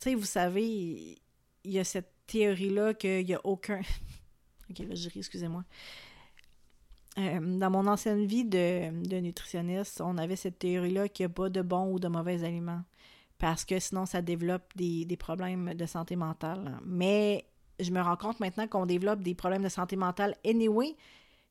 [0.01, 1.19] tu vous savez,
[1.65, 3.81] il y a cette théorie-là qu'il n'y a aucun.
[4.71, 5.65] ok, là, je ris, excusez-moi.
[7.19, 11.49] Euh, dans mon ancienne vie de, nutritionniste, on avait cette théorie-là qu'il n'y a pas
[11.49, 12.83] de bons ou de mauvais aliments.
[13.39, 16.79] Parce que sinon, ça développe des, problèmes de santé mentale.
[16.85, 17.47] Mais
[17.81, 20.97] je me rends compte maintenant qu'on développe des problèmes de santé mentale anyway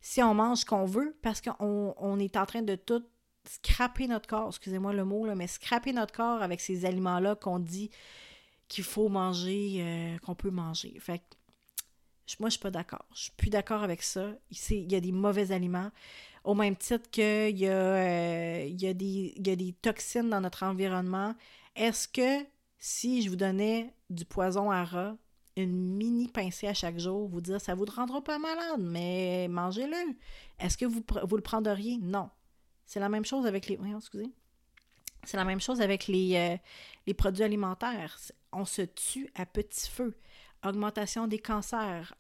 [0.01, 3.03] si on mange ce qu'on veut parce qu'on on est en train de tout
[3.49, 7.59] scraper notre corps, excusez-moi le mot, là, mais scraper notre corps avec ces aliments-là qu'on
[7.59, 7.89] dit
[8.67, 10.95] qu'il faut manger, euh, qu'on peut manger.
[10.99, 11.34] Fait que,
[12.39, 13.05] moi, je suis pas d'accord.
[13.13, 14.31] Je suis plus d'accord avec ça.
[14.69, 15.91] Il y a des mauvais aliments.
[16.43, 20.41] Au même titre qu'il y, euh, y, a des, il y a des toxines dans
[20.41, 21.35] notre environnement.
[21.75, 22.45] Est-ce que
[22.77, 25.15] si je vous donnais du poison à rat,
[25.57, 30.15] une mini pincée à chaque jour, vous dire ça vous rendra pas malade, mais mangez-le.
[30.59, 31.97] Est-ce que vous, vous le prendriez?
[31.97, 32.29] Non.
[32.85, 33.79] C'est la même chose avec les.
[33.97, 34.29] excusez.
[35.23, 36.57] C'est la même chose avec les, euh,
[37.07, 38.19] les produits alimentaires.
[38.51, 40.15] On se tue à petit feu.
[40.65, 42.15] Augmentation des cancers,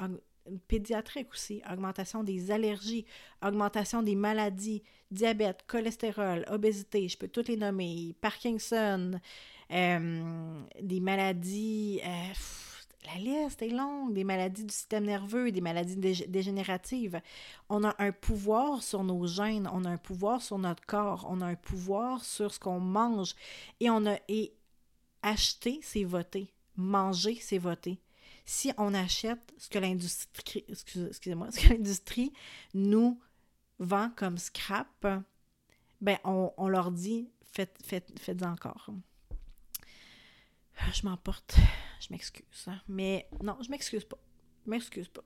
[0.67, 3.05] pédiatriques aussi, augmentation des allergies,
[3.43, 9.19] augmentation des maladies, diabète, cholestérol, obésité, je peux toutes les nommer, Parkinson,
[9.71, 12.01] euh, des maladies.
[12.05, 12.33] Euh,
[13.05, 17.21] la liste est longue, des maladies du système nerveux, des maladies dégénératives.
[17.69, 21.41] On a un pouvoir sur nos gènes, on a un pouvoir sur notre corps, on
[21.41, 23.35] a un pouvoir sur ce qu'on mange.
[23.79, 24.53] Et on a et
[25.21, 26.51] acheter, c'est voter.
[26.77, 27.99] Manger, c'est voter.
[28.45, 32.31] Si on achète ce que l'industrie, excusez-moi, ce que l'industrie
[32.73, 33.19] nous
[33.79, 35.07] vend comme scrap,
[36.01, 38.89] ben on, leur dit faites, faites, encore.
[40.93, 41.55] Je m'emporte
[41.99, 42.45] je m'excuse.
[42.67, 42.79] Hein.
[42.87, 44.17] Mais non, je m'excuse pas.
[44.65, 45.23] Je m'excuse pas.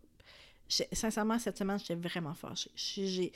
[0.94, 2.72] Sincèrement, cette semaine, j'étais vraiment fâchée.
[2.76, 3.34] J'ai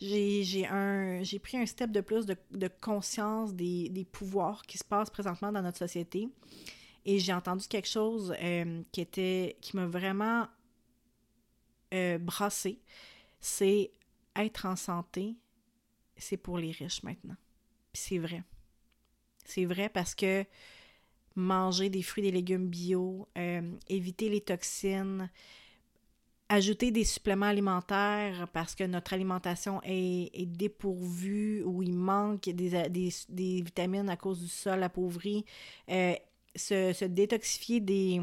[0.00, 5.62] j'ai pris un step de plus de, conscience des, pouvoirs qui se passent présentement dans
[5.62, 6.28] notre société
[7.04, 10.48] et j'ai entendu quelque chose euh, qui était qui m'a vraiment
[11.92, 12.80] euh, brassé.
[13.40, 13.92] C'est
[14.36, 15.36] être en santé
[16.16, 17.36] c'est pour les riches maintenant.
[17.92, 18.42] Puis c'est vrai.
[19.44, 20.44] C'est vrai parce que
[21.36, 25.30] manger des fruits et des légumes bio, euh, éviter les toxines,
[26.48, 33.62] ajouter des suppléments alimentaires parce que notre alimentation est, dépourvue ou il manque des, des,
[33.62, 35.44] vitamines à cause du sol appauvri,
[36.54, 38.20] se, détoxifier des,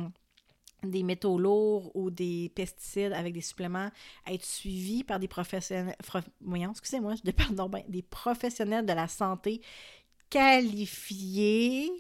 [0.84, 3.90] des métaux lourds ou des pesticides avec des suppléments,
[4.28, 5.96] être suivi par des professionnels,
[6.42, 7.32] voyons, excusez-moi, je
[7.88, 9.62] des professionnels de la santé
[10.30, 11.92] qualifiés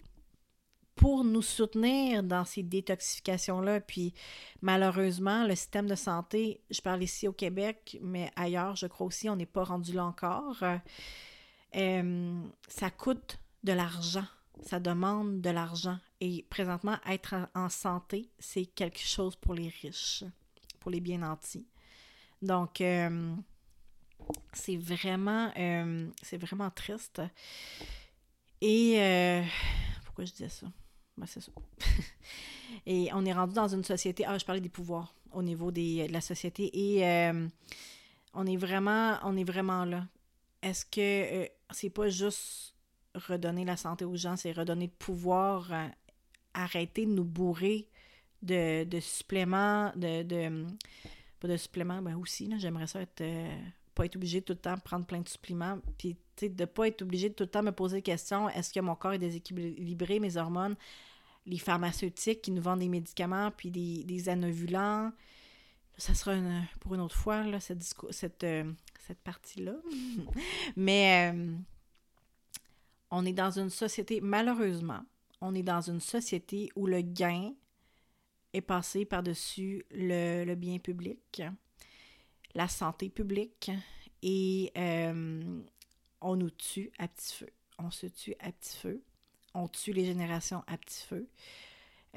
[0.95, 3.81] pour nous soutenir dans ces détoxifications-là.
[3.81, 4.13] Puis
[4.61, 9.29] malheureusement, le système de santé, je parle ici au Québec, mais ailleurs, je crois aussi,
[9.29, 10.63] on n'est pas rendu là encore.
[11.75, 14.25] Euh, ça coûte de l'argent,
[14.61, 15.97] ça demande de l'argent.
[16.21, 20.23] Et présentement, être en santé, c'est quelque chose pour les riches,
[20.79, 21.67] pour les bien nantis.
[22.41, 23.35] Donc, euh,
[24.53, 27.21] c'est vraiment, euh, c'est vraiment triste.
[28.61, 29.43] Et
[30.05, 30.67] pourquoi je disais ça?
[31.25, 31.51] c'est ça.
[32.85, 34.25] et on est rendu dans une société.
[34.25, 36.69] Ah, je parlais des pouvoirs au niveau des, de la société.
[36.73, 37.47] Et euh,
[38.33, 40.05] on est vraiment, on est vraiment là.
[40.61, 42.75] Est-ce que euh, c'est pas juste
[43.15, 45.87] redonner la santé aux gens, c'est redonner le pouvoir, euh,
[46.53, 47.87] arrêter de nous bourrer
[48.41, 50.65] de, de suppléments, de, de,
[51.39, 53.23] Pas de suppléments, ben aussi, j'aimerais ça être
[53.93, 57.01] pas être obligé tout le temps de prendre plein de suppléments, puis de pas être
[57.01, 60.19] obligé de tout le temps me poser la question est-ce que mon corps est déséquilibré,
[60.19, 60.75] mes hormones
[61.45, 65.11] les pharmaceutiques qui nous vendent des médicaments puis des, des anovulants.
[65.97, 66.35] Ça sera
[66.79, 69.73] pour une autre fois, là, cette, cette, euh, cette partie-là.
[70.75, 71.53] Mais euh,
[73.11, 75.03] on est dans une société, malheureusement,
[75.41, 77.53] on est dans une société où le gain
[78.53, 81.41] est passé par-dessus le, bien public,
[82.53, 83.71] la santé publique,
[84.21, 85.61] et euh,
[86.21, 87.49] on nous tue à petit feu.
[87.79, 89.03] On se tue à petit feu
[89.53, 91.27] on tue les générations à petit feu.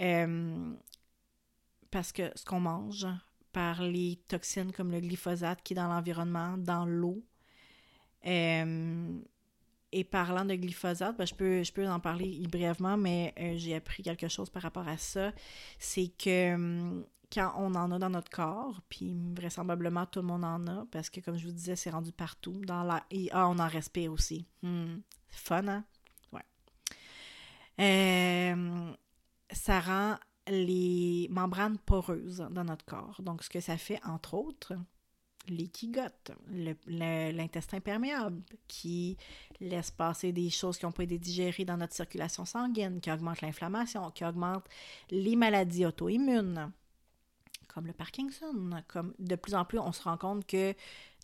[0.01, 0.75] Euh,
[1.91, 3.07] parce que ce qu'on mange
[3.53, 7.23] par les toxines comme le glyphosate qui est dans l'environnement, dans l'eau.
[8.27, 9.19] Euh,
[9.95, 13.75] et parlant de glyphosate, ben, je, peux, je peux en parler brièvement, mais euh, j'ai
[13.75, 15.33] appris quelque chose par rapport à ça.
[15.79, 20.67] C'est que quand on en a dans notre corps, puis vraisemblablement tout le monde en
[20.67, 22.61] a, parce que comme je vous disais, c'est rendu partout.
[22.65, 23.05] Dans la...
[23.33, 24.47] Ah, on en respire aussi.
[24.63, 25.85] C'est fun, hein?
[27.81, 28.93] Euh,
[29.51, 30.17] ça rend
[30.47, 33.21] les membranes poreuses dans notre corps.
[33.23, 34.75] Donc, ce que ça fait, entre autres,
[35.49, 36.33] l'équigote,
[36.87, 39.17] l'intestin perméable, qui
[39.61, 43.41] laisse passer des choses qui n'ont pas été digérées dans notre circulation sanguine, qui augmente
[43.41, 44.65] l'inflammation, qui augmente
[45.11, 46.73] les maladies auto-immunes,
[47.69, 48.71] comme le Parkinson.
[48.89, 50.75] Comme de plus en plus, on se rend compte que,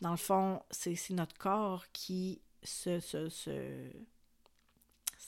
[0.02, 3.90] dans le fond, c'est notre corps qui se, se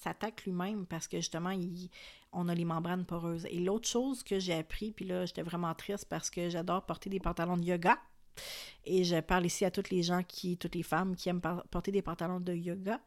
[0.02, 1.88] s'attaque lui-même parce que justement, il,
[2.32, 3.46] on a les membranes poreuses.
[3.46, 7.10] Et l'autre chose que j'ai appris, puis là, j'étais vraiment triste parce que j'adore porter
[7.10, 7.98] des pantalons de yoga.
[8.84, 11.92] Et je parle ici à toutes les gens qui, toutes les femmes qui aiment porter
[11.92, 13.00] des pantalons de yoga.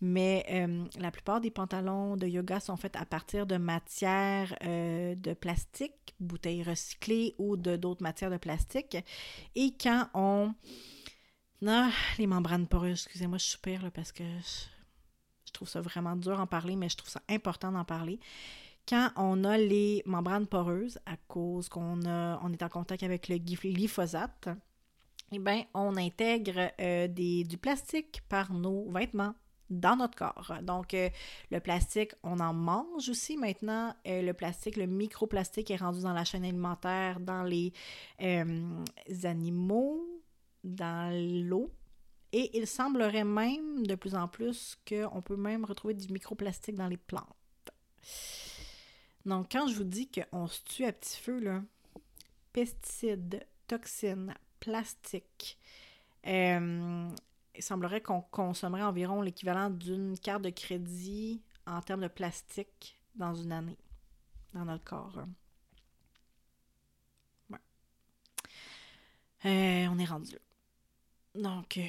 [0.00, 5.14] Mais euh, la plupart des pantalons de yoga sont faits à partir de matières euh,
[5.14, 8.96] de plastique, bouteilles recyclées ou de d'autres matières de plastique.
[9.54, 10.52] Et quand on.
[11.62, 16.38] Non, les membranes poreuses, excusez-moi, je super là, parce que je, trouve ça vraiment dur
[16.38, 18.18] d'en parler, mais je trouve ça important d'en parler
[18.88, 23.36] quand on a les membranes poreuses, à cause qu'on on est en contact avec le
[23.36, 24.48] glyphosate,
[25.32, 29.34] eh bien, on intègre euh, du plastique par nos vêtements
[29.68, 30.54] dans notre corps.
[30.62, 31.08] Donc, euh,
[31.52, 33.94] le plastique, on en mange aussi maintenant.
[34.08, 37.72] Euh, le plastique, le microplastique est rendu dans la chaîne alimentaire, dans les
[39.22, 40.04] animaux,
[40.64, 41.14] dans
[41.48, 41.70] l'eau.
[42.32, 46.88] Et il semblerait même de plus en plus qu'on peut même retrouver du microplastique dans
[46.88, 47.24] les plantes.
[49.26, 51.62] Donc, quand je vous dis qu'on se tue à petit feu, là,
[52.52, 55.58] pesticides, toxines, plastique.
[56.26, 57.08] Euh,
[57.54, 63.34] il semblerait qu'on consommerait environ l'équivalent d'une carte de crédit en termes de plastique dans
[63.34, 63.78] une année,
[64.54, 65.18] dans notre corps.
[67.50, 67.58] Ouais.
[69.46, 70.38] Euh, on est rendu là.
[71.34, 71.78] Donc.
[71.78, 71.82] Euh,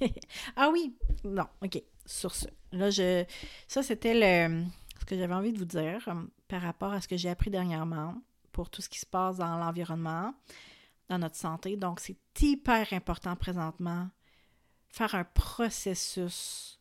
[0.56, 0.96] ah oui!
[1.24, 1.82] Non, ok.
[2.06, 2.46] Sur ce.
[2.72, 3.24] Là, je.
[3.68, 4.64] Ça, c'était le
[5.04, 6.14] ce que j'avais envie de vous dire euh,
[6.48, 8.14] par rapport à ce que j'ai appris dernièrement
[8.52, 10.34] pour tout ce qui se passe dans l'environnement,
[11.10, 11.76] dans notre santé.
[11.76, 14.08] Donc, c'est hyper important présentement
[14.88, 16.80] faire un processus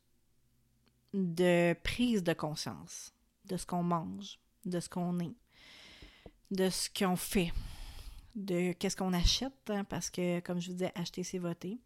[1.13, 3.13] de prise de conscience
[3.45, 5.36] de ce qu'on mange, de ce qu'on est,
[6.49, 7.51] de ce qu'on fait,
[8.36, 11.78] de qu'est-ce qu'on achète, hein, parce que, comme je vous disais, acheter, c'est voter,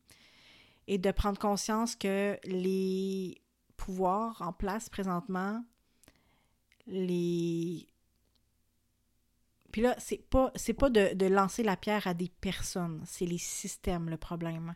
[0.85, 3.41] et de prendre conscience que les
[3.75, 5.63] pouvoirs en place présentement
[6.87, 7.87] les.
[9.71, 13.25] Puis là, c'est pas, c'est pas de, de, lancer la pierre à des personnes, c'est
[13.25, 14.73] les systèmes le problème.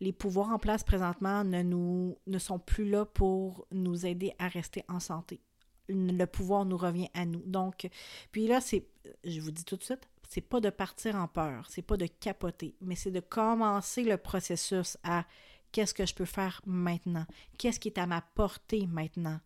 [0.00, 4.48] Les pouvoirs en place présentement ne, nous, ne sont plus là pour nous aider à
[4.48, 5.40] rester en santé.
[5.88, 7.42] Le pouvoir nous revient à nous.
[7.46, 7.88] Donc,
[8.32, 8.86] puis là, c'est,
[9.22, 12.06] je vous dis tout de suite, c'est pas de partir en peur, c'est pas de
[12.06, 15.24] capoter, mais c'est de commencer le processus à
[15.70, 17.26] qu'est-ce que je peux faire maintenant?
[17.58, 19.40] Qu'est-ce qui est à ma portée maintenant,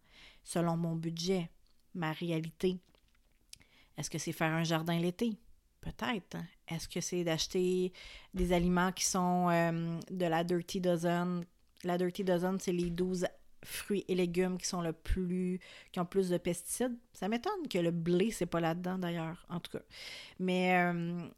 [0.44, 1.50] selon mon budget,
[1.94, 2.78] ma réalité.
[3.96, 5.38] Est-ce que c'est faire un jardin l'été?
[5.80, 6.36] Peut-être.
[6.68, 7.92] Est-ce que c'est d'acheter
[8.34, 11.44] des aliments qui sont euh, de la Dirty Dozen?
[11.84, 13.26] La Dirty Dozen, c'est les 12
[13.64, 15.60] fruits et légumes qui sont le plus
[15.92, 16.96] qui ont plus de pesticides.
[17.12, 19.84] Ça m'étonne que le blé, c'est pas là-dedans d'ailleurs, en tout cas.
[20.38, 21.28] Mais euh,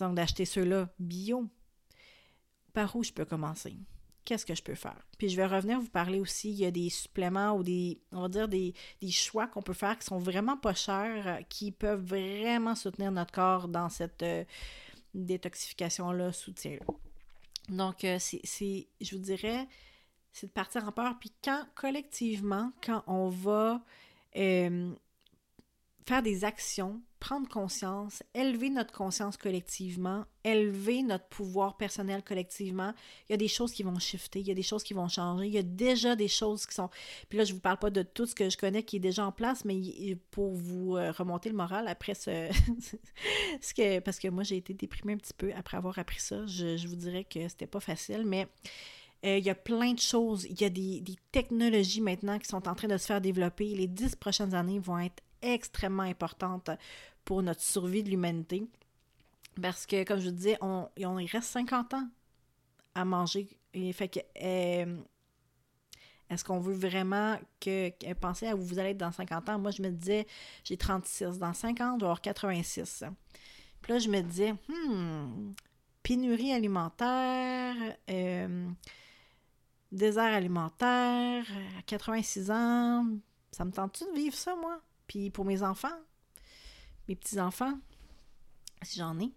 [0.00, 1.48] donc d'acheter ceux-là bio.
[2.72, 3.76] Par où je peux commencer?
[4.28, 5.00] Qu'est-ce que je peux faire?
[5.16, 8.20] Puis je vais revenir vous parler aussi, il y a des suppléments ou des, on
[8.20, 8.74] va dire, des,
[9.10, 13.32] choix qu'on peut faire qui sont vraiment pas chers, euh, qui peuvent vraiment soutenir notre
[13.32, 14.44] corps dans cette euh,
[15.14, 16.84] détoxification-là, soutien-là.
[17.70, 19.66] Donc, euh, c'est, je vous dirais,
[20.30, 21.16] c'est de partir en peur.
[21.18, 23.80] Puis quand, collectivement, quand on va
[26.08, 32.94] faire des actions prendre conscience, élever notre conscience collectivement, élever notre pouvoir personnel collectivement.
[33.28, 35.08] Il y a des choses qui vont shifter, il y a des choses qui vont
[35.08, 36.90] changer, il y a déjà des choses qui sont...
[37.28, 39.00] Puis là, je ne vous parle pas de tout ce que je connais qui est
[39.00, 42.48] déjà en place, mais pour vous euh, remonter le moral après ce...
[43.60, 43.98] ce que...
[44.00, 46.46] Parce que moi, j'ai été déprimée un petit peu après avoir appris ça.
[46.46, 48.46] Je, vous dirais que c'était pas facile, mais...
[49.26, 50.46] Euh, il y a plein de choses.
[50.48, 53.74] Il y a des, des, technologies maintenant qui sont en train de se faire développer.
[53.74, 56.70] Les dix prochaines années vont être extrêmement importante
[57.24, 58.66] pour notre survie de l'humanité.
[59.60, 62.08] Parce que, comme je vous disais, on, il reste 50 ans
[62.94, 63.48] à manger.
[63.74, 64.96] Et fait que, euh,
[66.30, 69.58] est-ce qu'on veut vraiment que, penser à où vous allez être dans 50 ans?
[69.58, 70.26] Moi, je me disais,
[70.64, 71.38] j'ai 36.
[71.38, 73.04] Dans 50 ans, je vais avoir 86.
[73.80, 75.54] Puis là, je me disais, hmm,
[76.02, 77.74] pénurie alimentaire,
[78.10, 78.68] euh,
[79.90, 81.44] désert alimentaire,
[81.78, 83.06] à 86 ans,
[83.52, 84.80] ça me tente-tu de vivre ça, moi?
[85.08, 85.96] Puis pour mes enfants,
[87.08, 87.76] mes petits-enfants,
[88.82, 89.32] si j'en ai.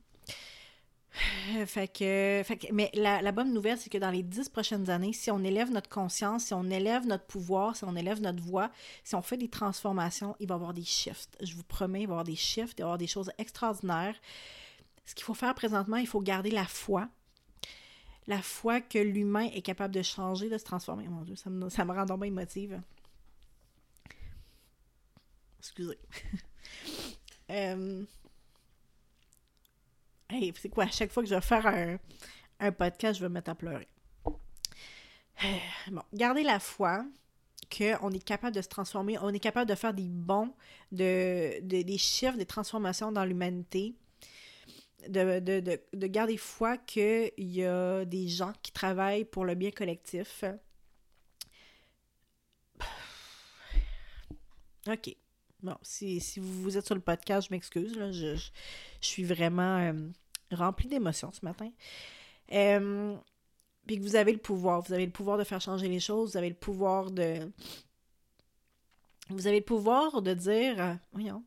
[1.65, 5.43] Fait que, mais la, bonne nouvelle, c'est que dans les dix prochaines années, si on
[5.43, 8.69] élève notre conscience, si on élève notre pouvoir, si on élève notre voix,
[9.03, 11.38] si on fait des transformations, il va y avoir des shifts.
[11.41, 13.32] Je vous promets, il va y avoir des shifts, il va y avoir des choses
[13.38, 14.15] extraordinaires.
[15.05, 17.09] Ce qu'il faut faire présentement, il faut garder la foi.
[18.28, 21.07] La foi que l'humain est capable de changer, de se transformer.
[21.07, 22.80] Mon Dieu, ça me, ça me rend donc émotive.
[25.62, 25.99] Excusez.
[27.51, 28.03] euh...
[30.28, 30.86] Hey, c'est quoi?
[30.86, 31.99] À chaque fois que je vais faire
[32.59, 33.88] un, podcast, je vais me mettre à pleurer.
[35.91, 37.05] Bon, gardez la foi.
[37.70, 40.51] qu'on est capable de se transformer, on est capable de faire des bons,
[40.91, 43.93] de, des chiffres, des transformations dans l'humanité,
[45.07, 50.43] de, de, garder foi qu'il y a des gens qui travaillent pour le bien collectif.
[54.88, 55.16] OK.
[55.64, 57.93] Bon, si, vous êtes sur le podcast, je m'excuse.
[57.93, 58.49] Je, je,
[58.99, 59.93] suis vraiment euh,
[60.51, 61.70] remplie d'émotions ce matin.
[62.51, 63.16] Euh,
[63.86, 64.82] puis que vous avez le pouvoir.
[64.82, 66.32] Vous avez le pouvoir de faire changer les choses.
[66.32, 67.51] Vous avez le pouvoir de.
[69.30, 70.82] Vous avez le pouvoir de dire.
[70.82, 71.43] Euh, voyons.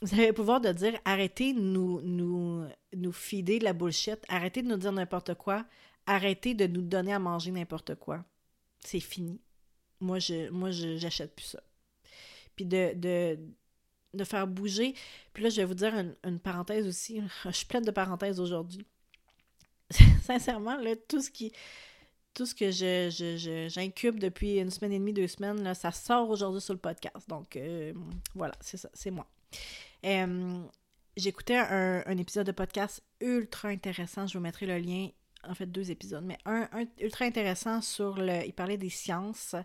[0.00, 2.64] Vous avez le pouvoir de dire arrêtez de nous, nous,
[2.94, 4.18] nous fider de la bullshit.
[4.28, 5.64] Arrêtez de nous dire n'importe quoi.
[6.06, 8.24] Arrêtez de nous donner à manger n'importe quoi.
[8.80, 9.40] C'est fini.
[10.00, 11.62] Moi, je moi j'achète plus ça.
[12.58, 14.94] Puis de, faire bouger.
[15.32, 15.94] Puis là, je vais vous dire
[16.24, 17.22] une, parenthèse aussi.
[17.44, 18.84] Je suis pleine de parenthèses aujourd'hui.
[20.22, 21.52] sincèrement, là, tout ce qui.
[22.34, 26.60] Tout ce que je, j'incube depuis une semaine et demie, deux semaines, ça sort aujourd'hui
[26.60, 27.28] sur le podcast.
[27.28, 27.92] Donc, euh,
[28.34, 29.26] voilà, c'est ça, c'est moi.
[30.06, 30.62] Euh,
[31.16, 34.28] j'écoutais un, épisode de podcast ultra intéressant.
[34.28, 35.08] Je vous mettrai le lien,
[35.42, 36.68] en fait, deux épisodes, mais un,
[37.00, 38.46] ultra intéressant sur le.
[38.46, 39.56] Il parlait des sciences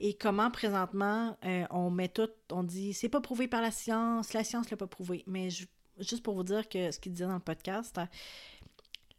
[0.00, 2.28] et comment présentement euh, on met tout.
[2.50, 5.22] On dit c'est pas prouvé par la science, la science l'a pas prouvé.
[5.26, 5.48] Mais
[5.98, 8.00] juste pour vous dire que ce qu'il disait dans le podcast,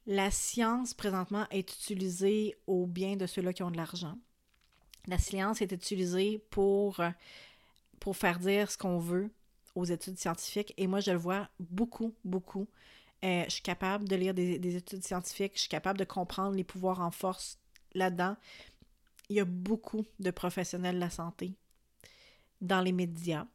[0.08, 4.18] la science, présentement, est utilisée au bien de ceux-là qui ont de l'argent.
[5.08, 7.02] La science est utilisée pour,
[8.00, 9.32] pour faire dire ce qu'on veut
[9.76, 10.74] aux études scientifiques.
[10.78, 12.68] Et moi, je le vois beaucoup, beaucoup.
[13.24, 16.64] Euh, je suis capable de lire des, études scientifiques, je suis capable de comprendre les
[16.64, 17.60] pouvoirs en force
[17.94, 18.36] là-dedans.
[19.32, 21.56] Il y a beaucoup de professionnels de la santé
[22.62, 23.48] dans les médias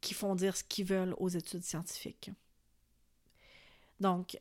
[0.00, 2.30] qui font dire ce qu'ils veulent aux études scientifiques.
[4.00, 4.38] Donc,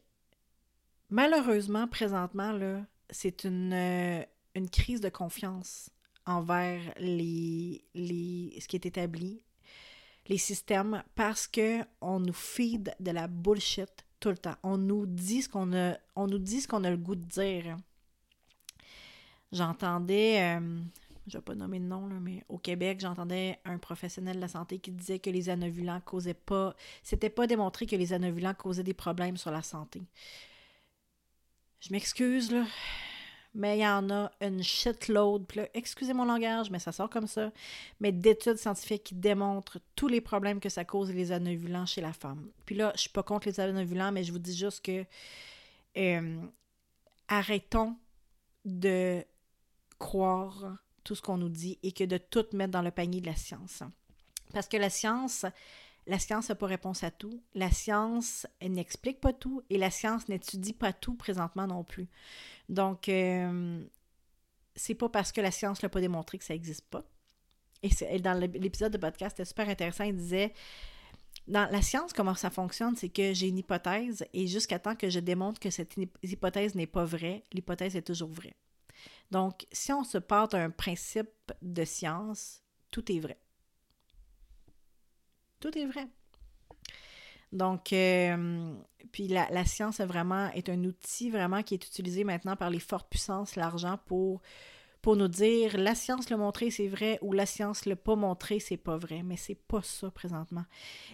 [1.12, 4.24] Malheureusement, présentement, là, c'est une, euh,
[4.56, 5.90] une crise de confiance
[6.26, 9.44] envers les, les, ce qui est établi,
[10.28, 13.90] les systèmes, parce que on nous feed de la bullshit
[14.22, 14.56] tout le temps.
[14.64, 17.26] On nous dit ce qu'on a, on nous dit ce qu'on a le goût de
[17.26, 17.76] dire.
[19.52, 20.80] J'entendais, euh,
[21.28, 24.48] je vais pas nommer de nom, là, mais au Québec, j'entendais un professionnel de la
[24.48, 28.84] santé qui disait que les anovulants causaient pas, c'était pas démontré que les anovulants causaient
[28.84, 30.02] des problèmes sur la santé.
[31.82, 32.66] Je m'excuse, là,
[33.54, 35.46] mais il y en a une shitload.
[35.46, 37.52] Puis là, excusez mon langage, mais ça sort comme ça.
[38.00, 42.14] Mais d'études scientifiques qui démontrent tous les problèmes que ça cause les anovulants chez la
[42.14, 42.50] femme.
[42.66, 45.04] Puis là, je suis pas contre les anovulants, mais je vous dis juste que
[45.98, 46.42] euh,
[47.28, 47.98] arrêtons
[48.64, 49.26] de
[50.02, 53.28] croire tout ce qu'on nous dit et que de tout mettre dans le panier de
[53.28, 53.84] la science.
[54.52, 55.46] Parce que la science,
[56.08, 57.42] la science n'a pas réponse à tout.
[57.54, 62.10] La science n'explique pas tout et la science n'étudie pas tout présentement non plus.
[62.68, 63.84] Donc, euh,
[64.76, 67.04] c'est pas parce que la science l'a pas démontré que ça n'existe pas.
[67.84, 70.04] Et dans l'épisode de podcast, c'était super intéressant.
[70.04, 70.54] Il disait
[71.48, 75.10] dans la science, comment ça fonctionne, c'est que j'ai une hypothèse et jusqu'à temps que
[75.10, 78.56] je démontre que cette hypothèse n'est pas vraie, l'hypothèse est toujours vraie.
[79.32, 81.30] Donc, si on se part d'un principe
[81.62, 82.62] de science,
[82.92, 83.40] tout est vrai.
[85.62, 86.08] Tout est vrai.
[87.54, 88.74] Donc, euh,
[89.12, 92.80] puis la, science est vraiment est un outil vraiment qui est utilisé maintenant par les
[92.80, 94.42] fortes puissances, l'argent, pour,
[95.02, 98.60] pour nous dire la science l'a montré, c'est vrai, ou la science l'a pas montré,
[98.60, 99.22] c'est pas vrai.
[99.24, 100.66] Mais c'est pas ça présentement.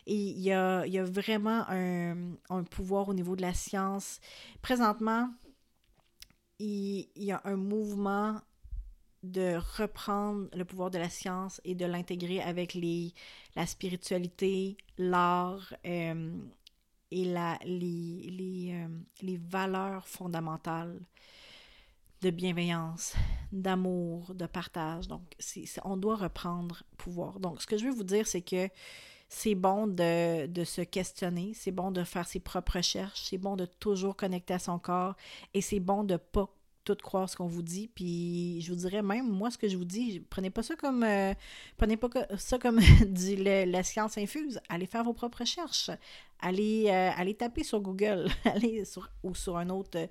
[0.05, 4.19] Et il y a, y a, vraiment un, un, pouvoir au niveau de la science.
[4.61, 5.29] Présentement,
[6.59, 8.39] il, y a un mouvement
[9.23, 13.13] de reprendre le pouvoir de la science et de l'intégrer avec les,
[13.55, 16.31] la spiritualité, l'art euh,
[17.11, 18.87] et la, les, les, euh,
[19.21, 20.99] les, valeurs fondamentales
[22.21, 23.15] de bienveillance,
[23.51, 25.07] d'amour, de partage.
[25.07, 25.21] Donc,
[25.83, 27.39] on doit reprendre pouvoir.
[27.39, 28.69] Donc, ce que je veux vous dire, c'est que
[29.29, 33.55] c'est bon de, de, se questionner, c'est bon de faire ses propres recherches, c'est bon
[33.55, 35.15] de toujours connecter à son corps
[35.53, 36.49] et c'est bon de pas
[36.87, 37.89] tout croire ce qu'on vous dit.
[37.93, 41.03] Puis je vous dirais même, moi, ce que je vous dis, prenez pas ça comme
[41.03, 41.33] euh,
[41.75, 42.07] prenez pas
[42.37, 42.79] ça comme
[43.45, 44.59] la science infuse.
[44.69, 45.91] Allez faire vos propres recherches.
[46.39, 48.29] Allez, euh, allez taper sur Google.
[48.45, 50.07] allez sur, ou sur un autre euh,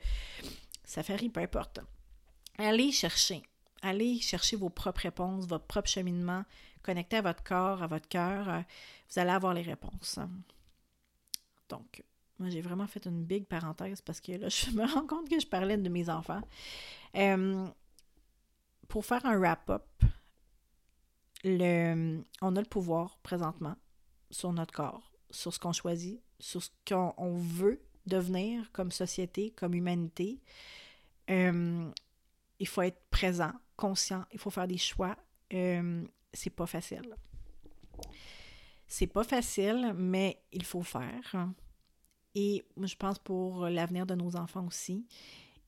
[0.84, 1.80] Safari, peu importe.
[2.58, 3.42] Allez chercher.
[3.82, 6.44] Allez chercher vos propres réponses, votre propre cheminement.
[6.86, 8.62] Connectez à votre corps, à votre cœur.
[9.10, 10.20] vous allez avoir les réponses.
[11.68, 12.04] Donc,
[12.38, 15.40] moi, j'ai vraiment fait une big parenthèse parce que là, je me rends compte que
[15.40, 16.42] je parlais de mes enfants.
[17.16, 17.66] Euh,
[18.86, 19.84] pour faire un wrap-up,
[21.42, 23.76] le, on a le pouvoir présentement
[24.30, 29.74] sur notre corps, sur ce qu'on choisit, sur ce qu'on veut devenir comme société, comme
[29.74, 30.40] humanité.
[31.30, 31.90] Euh,
[32.60, 35.16] il faut être présent, conscient, il faut faire des choix
[35.52, 36.04] euh,
[36.36, 37.16] c'est pas facile.
[38.86, 41.48] C'est pas facile, mais il faut faire.
[42.34, 45.06] Et je pense pour l'avenir de nos enfants aussi.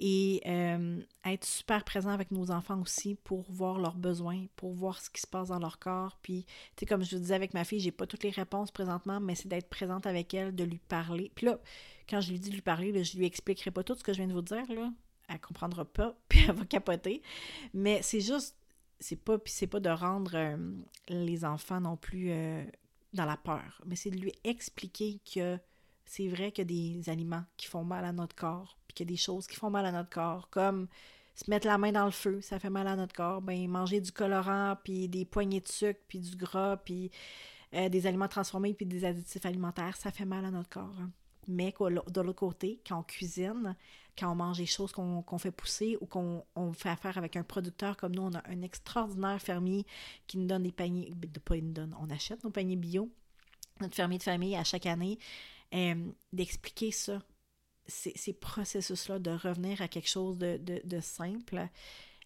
[0.01, 5.01] Et euh, être super présent avec nos enfants aussi pour voir leurs besoins, pour voir
[5.01, 6.19] ce qui se passe dans leur corps.
[6.23, 8.71] Puis, tu sais, comme je vous disais avec ma fille, j'ai pas toutes les réponses
[8.71, 11.33] présentement, mais c'est d'être présente avec elle, de lui parler.
[11.35, 11.59] Puis là,
[12.09, 14.13] quand je lui dis de lui parler, là, je lui expliquerai pas tout ce que
[14.13, 14.93] je viens de vous dire, là.
[15.29, 17.23] Elle comprendra pas, puis elle va capoter.
[17.75, 18.57] Mais c'est juste,
[19.01, 20.57] c'est pas, c'est pas de rendre euh,
[21.09, 22.65] les enfants non plus euh,
[23.15, 25.59] dans la peur, mais c'est de lui expliquer que
[26.05, 29.07] c'est vrai qu'il y a des aliments qui font mal à notre corps, puis qu'il
[29.07, 30.89] y a des choses qui font mal à notre corps, comme
[31.35, 34.01] se mettre la main dans le feu, ça fait mal à notre corps, ben manger
[34.01, 37.11] du colorant, puis des poignées de sucre, puis du gras, puis
[37.75, 40.97] euh, des aliments transformés, puis des additifs alimentaires, ça fait mal à notre corps.
[41.01, 41.11] Hein.
[41.47, 43.77] Mais de l'autre côté, quand on cuisine,
[44.19, 47.97] quand on mange des choses qu'on fait pousser ou qu'on fait affaire avec un producteur
[47.97, 49.87] comme nous, on a un extraordinaire fermier
[50.27, 53.11] qui nous donne des paniers, ben, pas il nous donne, on achète nos paniers bio,
[53.81, 55.19] notre fermier de famille à chaque année,
[55.75, 57.23] euh, d'expliquer ça,
[57.87, 61.69] ces, processus-là, de revenir à quelque chose de, simple,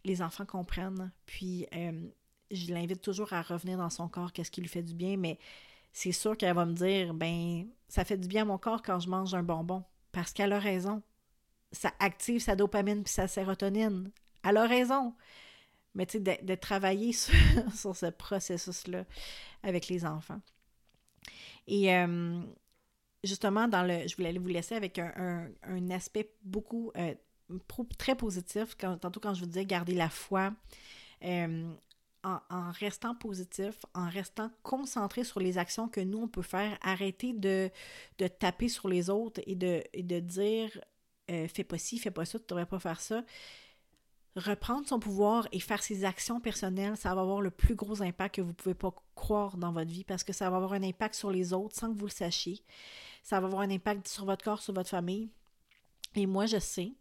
[0.05, 1.13] les enfants comprennent.
[1.27, 2.09] Puis, euh,
[2.51, 5.39] je l'invite toujours à revenir dans son corps, qu'est-ce qui lui fait du bien, mais
[5.93, 8.99] c'est sûr qu'elle va me dire, ben, ça fait du bien à mon corps quand
[8.99, 9.85] je mange un bonbon.
[10.11, 11.03] Parce qu'elle a raison.
[11.73, 14.11] Ça active sa dopamine puis sa sérotonine.
[14.45, 15.15] Elle a raison.
[15.95, 17.13] Mais tu sais, de, travailler
[17.75, 19.05] sur, ce processus-là
[19.63, 20.41] avec les enfants.
[21.67, 22.41] Et euh,
[23.25, 25.51] justement, dans le, je voulais vous laisser avec un,
[25.91, 27.15] aspect beaucoup euh,
[27.99, 28.77] très positif.
[28.77, 30.53] Tantôt, quand je vous disais garder la foi,
[31.25, 31.73] euh,
[32.25, 37.33] en, restant positif, en restant concentré sur les actions que nous, on peut faire, arrêter
[37.33, 37.69] de,
[38.19, 40.81] de taper sur les autres et de, de dire
[41.33, 43.25] euh, fais pas ci, fais pas ça, tu devrais pas faire ça.
[44.37, 48.37] Reprendre son pouvoir et faire ses actions personnelles, ça va avoir le plus gros impact
[48.37, 51.15] que vous pouvez pas croire dans votre vie parce que ça va avoir un impact
[51.15, 52.63] sur les autres sans que vous le sachiez.
[53.23, 55.29] Ça va avoir un impact sur votre corps, sur votre famille.
[56.15, 56.93] Et moi, je sais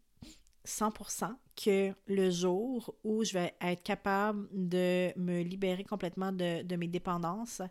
[0.66, 6.88] 100% que le jour où je vais être capable de me libérer complètement de, mes
[6.88, 7.62] dépendances,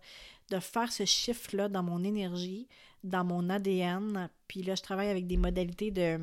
[0.51, 2.69] de faire ce chiffre-là dans mon énergie,
[3.05, 6.19] dans mon ADN, puis là, je travaille avec des modalités de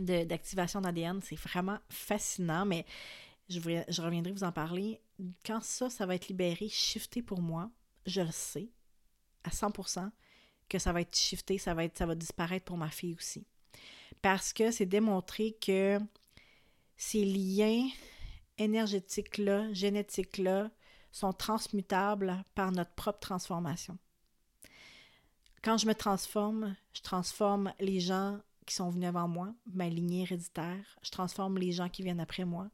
[0.00, 2.84] d'activation d'ADN, c'est vraiment fascinant, mais
[3.48, 5.00] je, je reviendrai vous en parler.
[5.44, 7.70] Quand ça, ça va être libéré, shifté pour moi,
[8.06, 8.68] je le sais
[9.44, 10.10] à 100%
[10.68, 13.46] que ça va être shifté, ça va, être, ça va disparaître pour ma fille aussi
[14.22, 15.98] parce que c'est démontré que
[16.96, 17.88] ces liens
[18.58, 20.70] énergétiques-là, génétiques-là,
[21.12, 23.98] sont transmutables par notre propre transformation.
[25.62, 30.22] Quand je me transforme, je transforme les gens qui sont venus avant moi, ma lignée
[30.22, 32.68] héréditaire, je transforme les gens qui viennent après moi,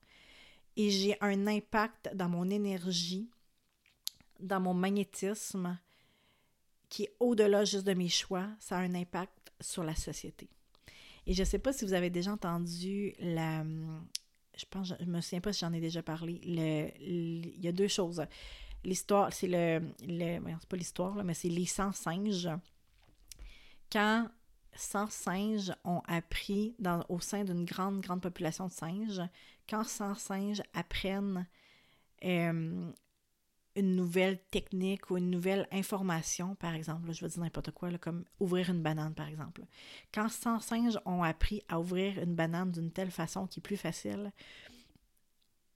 [0.77, 3.29] et j'ai un impact dans mon énergie,
[4.41, 5.79] dans mon magnétisme,
[6.89, 10.49] qui est au-delà juste de mes choix, ça a un impact sur la société.
[11.27, 13.65] Et je ne sais pas si vous avez déjà entendu la.
[14.57, 16.41] Je pense, je me souviens pas si j'en ai déjà parlé.
[16.45, 18.25] Le, il y a deux choses.
[18.85, 19.81] L'histoire, c'est le.
[20.01, 22.51] c'est pas l'histoire, mais c'est les 100 singes.
[23.91, 24.29] Quand
[24.75, 29.23] 100 singes ont appris dans, au sein d'une grande, grande population de singes,
[29.69, 31.47] quand 100 singes apprennent
[32.25, 32.93] euh,
[33.75, 38.25] une nouvelle technique ou une nouvelle information, par exemple, je vais dire n'importe quoi, comme
[38.39, 39.63] ouvrir une banane, par exemple.
[40.13, 43.77] Quand 100 singes ont appris à ouvrir une banane d'une telle façon qui est plus
[43.77, 44.33] facile,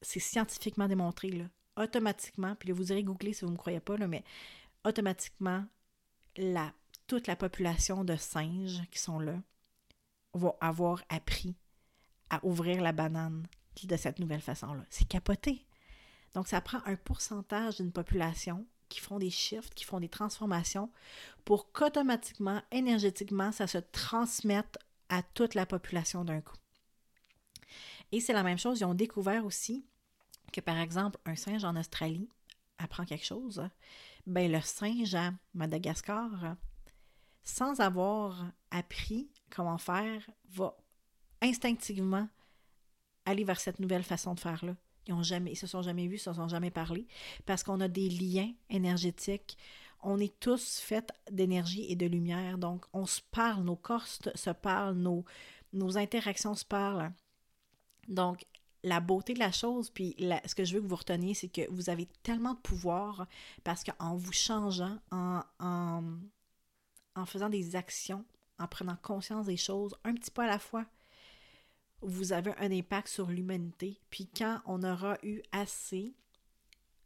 [0.03, 1.45] c'est scientifiquement démontré, là,
[1.77, 4.25] automatiquement, puis vous irez googler si vous ne me croyez pas, là, mais
[4.85, 5.65] automatiquement,
[6.37, 6.73] la,
[7.07, 9.41] toute la population de singes qui sont là
[10.35, 11.57] va avoir appris
[12.31, 13.47] à ouvrir la banane
[13.85, 14.85] de cette nouvelle façon-là.
[14.91, 15.67] C'est capoté.
[16.35, 20.91] Donc, ça prend un pourcentage d'une population qui font des shifts, qui font des transformations
[21.45, 24.79] pour qu'automatiquement, énergétiquement, ça se transmette
[25.09, 26.57] à toute la population d'un coup.
[28.13, 29.85] Et c'est la même chose, ils ont découvert aussi
[30.53, 32.29] que, par exemple, un singe en Australie
[32.79, 33.69] apprend quelque chose,
[34.27, 36.57] ben le singe à Madagascar,
[37.47, 40.77] sans avoir appris comment faire, va
[41.41, 42.29] instinctivement
[43.25, 44.77] aller vers cette nouvelle façon de faire-là.
[45.07, 47.07] Ils ont jamais, se sont jamais vus, ils se sont jamais parlé,
[47.47, 49.57] parce qu'on a des liens énergétiques.
[50.03, 54.51] On est tous faits d'énergie et de lumière, donc on se parle, nos corps se
[54.51, 55.25] parlent, nos,
[55.73, 57.13] nos interactions se parlent.
[58.09, 58.45] Donc,
[58.83, 61.71] la beauté de la chose, puis ce que je veux que vous reteniez, c'est que
[61.71, 63.27] vous avez tellement de pouvoir
[63.63, 65.43] parce qu'en vous changeant, en,
[67.17, 68.25] en faisant des actions,
[68.59, 70.87] en prenant conscience des choses un petit peu à la fois,
[72.03, 74.01] vous avez un impact sur l'humanité.
[74.11, 76.15] Puis quand on aura eu assez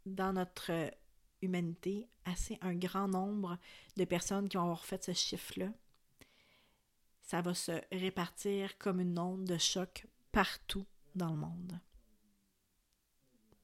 [0.04, 0.90] dans notre
[1.42, 3.58] humanité assez un grand nombre
[3.96, 5.72] de personnes qui avoir fait ce chiffre-là,
[7.22, 10.84] ça va se répartir comme une onde de choc partout
[11.14, 11.78] dans le monde.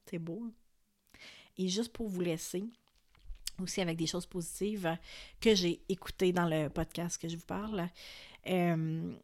[0.06, 0.42] C'est beau.
[0.44, 0.52] Hein?
[1.58, 2.64] Et juste pour vous laisser,
[3.62, 4.96] aussi avec des choses positives
[5.40, 7.88] que j'ai écoutées dans le podcast que je vous parle,
[8.48, 9.14] euh,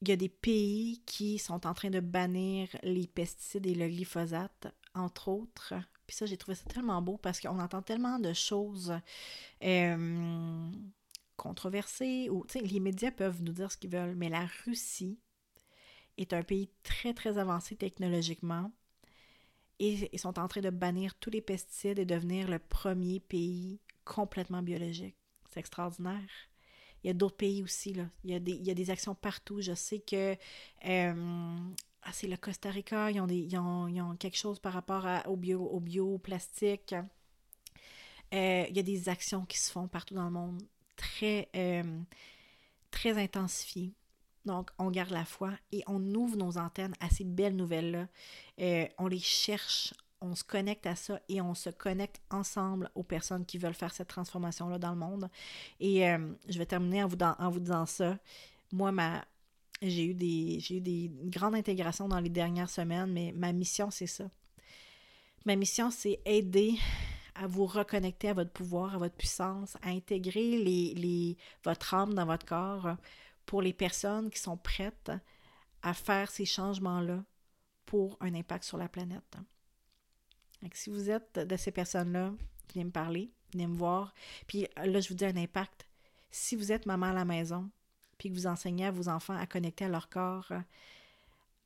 [0.00, 3.88] il y a des pays qui sont en train de bannir les pesticides et le
[3.88, 5.74] glyphosate, entre autres.
[6.06, 8.92] Puis ça, j'ai trouvé ça tellement beau parce qu'on entend tellement de choses
[9.62, 10.70] euh,
[11.36, 12.28] controversées.
[12.54, 15.18] Les médias peuvent nous dire ce qu'ils veulent, mais la Russie
[16.18, 18.70] est un pays très, très avancé technologiquement.
[19.78, 24.62] Ils sont en train de bannir tous les pesticides et devenir le premier pays complètement
[24.62, 25.16] biologique.
[25.50, 26.28] C'est extraordinaire.
[27.02, 28.04] Il y a d'autres pays aussi, là.
[28.24, 29.60] Il y, a des, actions partout.
[29.60, 30.36] Je sais que
[30.86, 31.58] euh,
[32.02, 33.48] ah, c'est le Costa Rica, ils ont, des,
[34.18, 36.94] quelque chose par rapport au, bio, au bioplastique.
[38.32, 40.62] Euh, il y a des actions qui se font partout dans le monde,
[40.96, 42.00] très, euh,
[42.90, 43.92] très intensifiées.
[44.44, 48.06] Donc, on garde la foi et on ouvre nos antennes à ces belles nouvelles-là.
[48.60, 53.02] Euh, on les cherche, on se connecte à ça et on se connecte ensemble aux
[53.02, 55.30] personnes qui veulent faire cette transformation-là dans le monde.
[55.80, 56.18] Et euh,
[56.48, 58.18] je vais terminer en vous, disant ça.
[58.70, 59.24] Moi, ma,
[59.80, 63.90] j'ai eu des j'ai eu des grandes intégrations dans les dernières semaines, mais ma mission,
[63.90, 64.24] c'est ça.
[65.46, 66.74] Ma mission, c'est aider
[67.34, 72.46] à vous reconnecter à votre pouvoir, à votre puissance, à intégrer votre âme dans votre
[72.46, 72.96] corps
[73.46, 75.12] pour les personnes qui sont prêtes
[75.82, 77.24] à faire ces changements-là
[77.84, 79.36] pour un impact sur la planète.
[80.62, 82.32] Donc, si vous êtes de ces personnes-là,
[82.72, 84.14] venez me parler, venez me voir.
[84.46, 85.86] Puis là, je vous dis un impact.
[86.30, 87.70] Si vous êtes maman à la maison,
[88.16, 90.52] puis que vous enseignez à vos enfants à connecter à leur corps,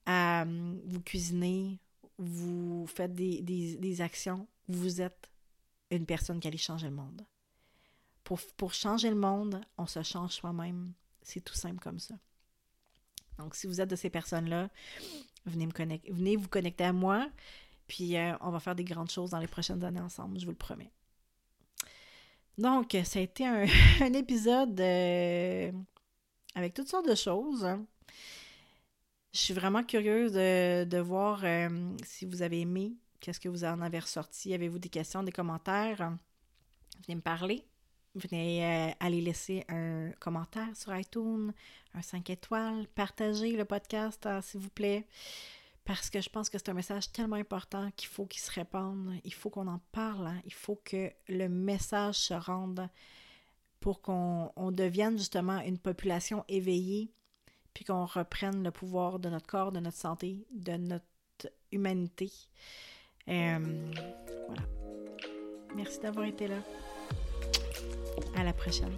[0.07, 1.79] à hum, vous cuisiner,
[2.19, 5.31] vous faites des, des actions, vous êtes
[5.91, 7.25] une personne qui allait changer le monde.
[8.25, 10.93] Pour, pour changer le monde, on se change soi-même.
[11.23, 12.15] C'est tout simple comme ça.
[13.39, 14.69] Donc, si vous êtes de ces personnes-là,
[15.47, 15.69] venez,
[16.11, 17.29] venez vous connecter à moi,
[17.87, 20.53] puis euh, on va faire des grandes choses dans les prochaines années ensemble, je vous
[20.53, 20.91] le promets.
[22.59, 23.65] Donc, ça a été un,
[24.15, 25.71] épisode euh,
[26.55, 27.67] avec toutes sortes de choses.
[29.33, 33.81] Je suis vraiment curieuse de, voir euh, si vous avez aimé, qu'est-ce que vous en
[33.81, 34.53] avez ressorti.
[34.55, 36.17] Avez-vous des questions, des commentaires?
[37.07, 37.68] Venez me parler
[38.19, 41.53] venez euh, aller laisser un commentaire sur iTunes,
[41.95, 45.07] un 5 étoiles, partagez le podcast, hein, s'il vous plaît,
[45.85, 49.15] parce que je pense que c'est un message tellement important qu'il faut qu'il se répande,
[49.25, 50.41] il faut qu'on en parle, hein.
[50.45, 52.89] il faut que le message se rende
[53.81, 57.11] pour qu'on devienne justement une population éveillée,
[57.75, 61.05] puis qu'on reprenne le pouvoir de notre corps, de notre santé, de notre
[61.71, 62.31] humanité.
[63.29, 63.93] Euh,
[64.47, 64.63] voilà.
[65.77, 66.57] Merci d'avoir été là.
[68.37, 68.93] À la prochaine.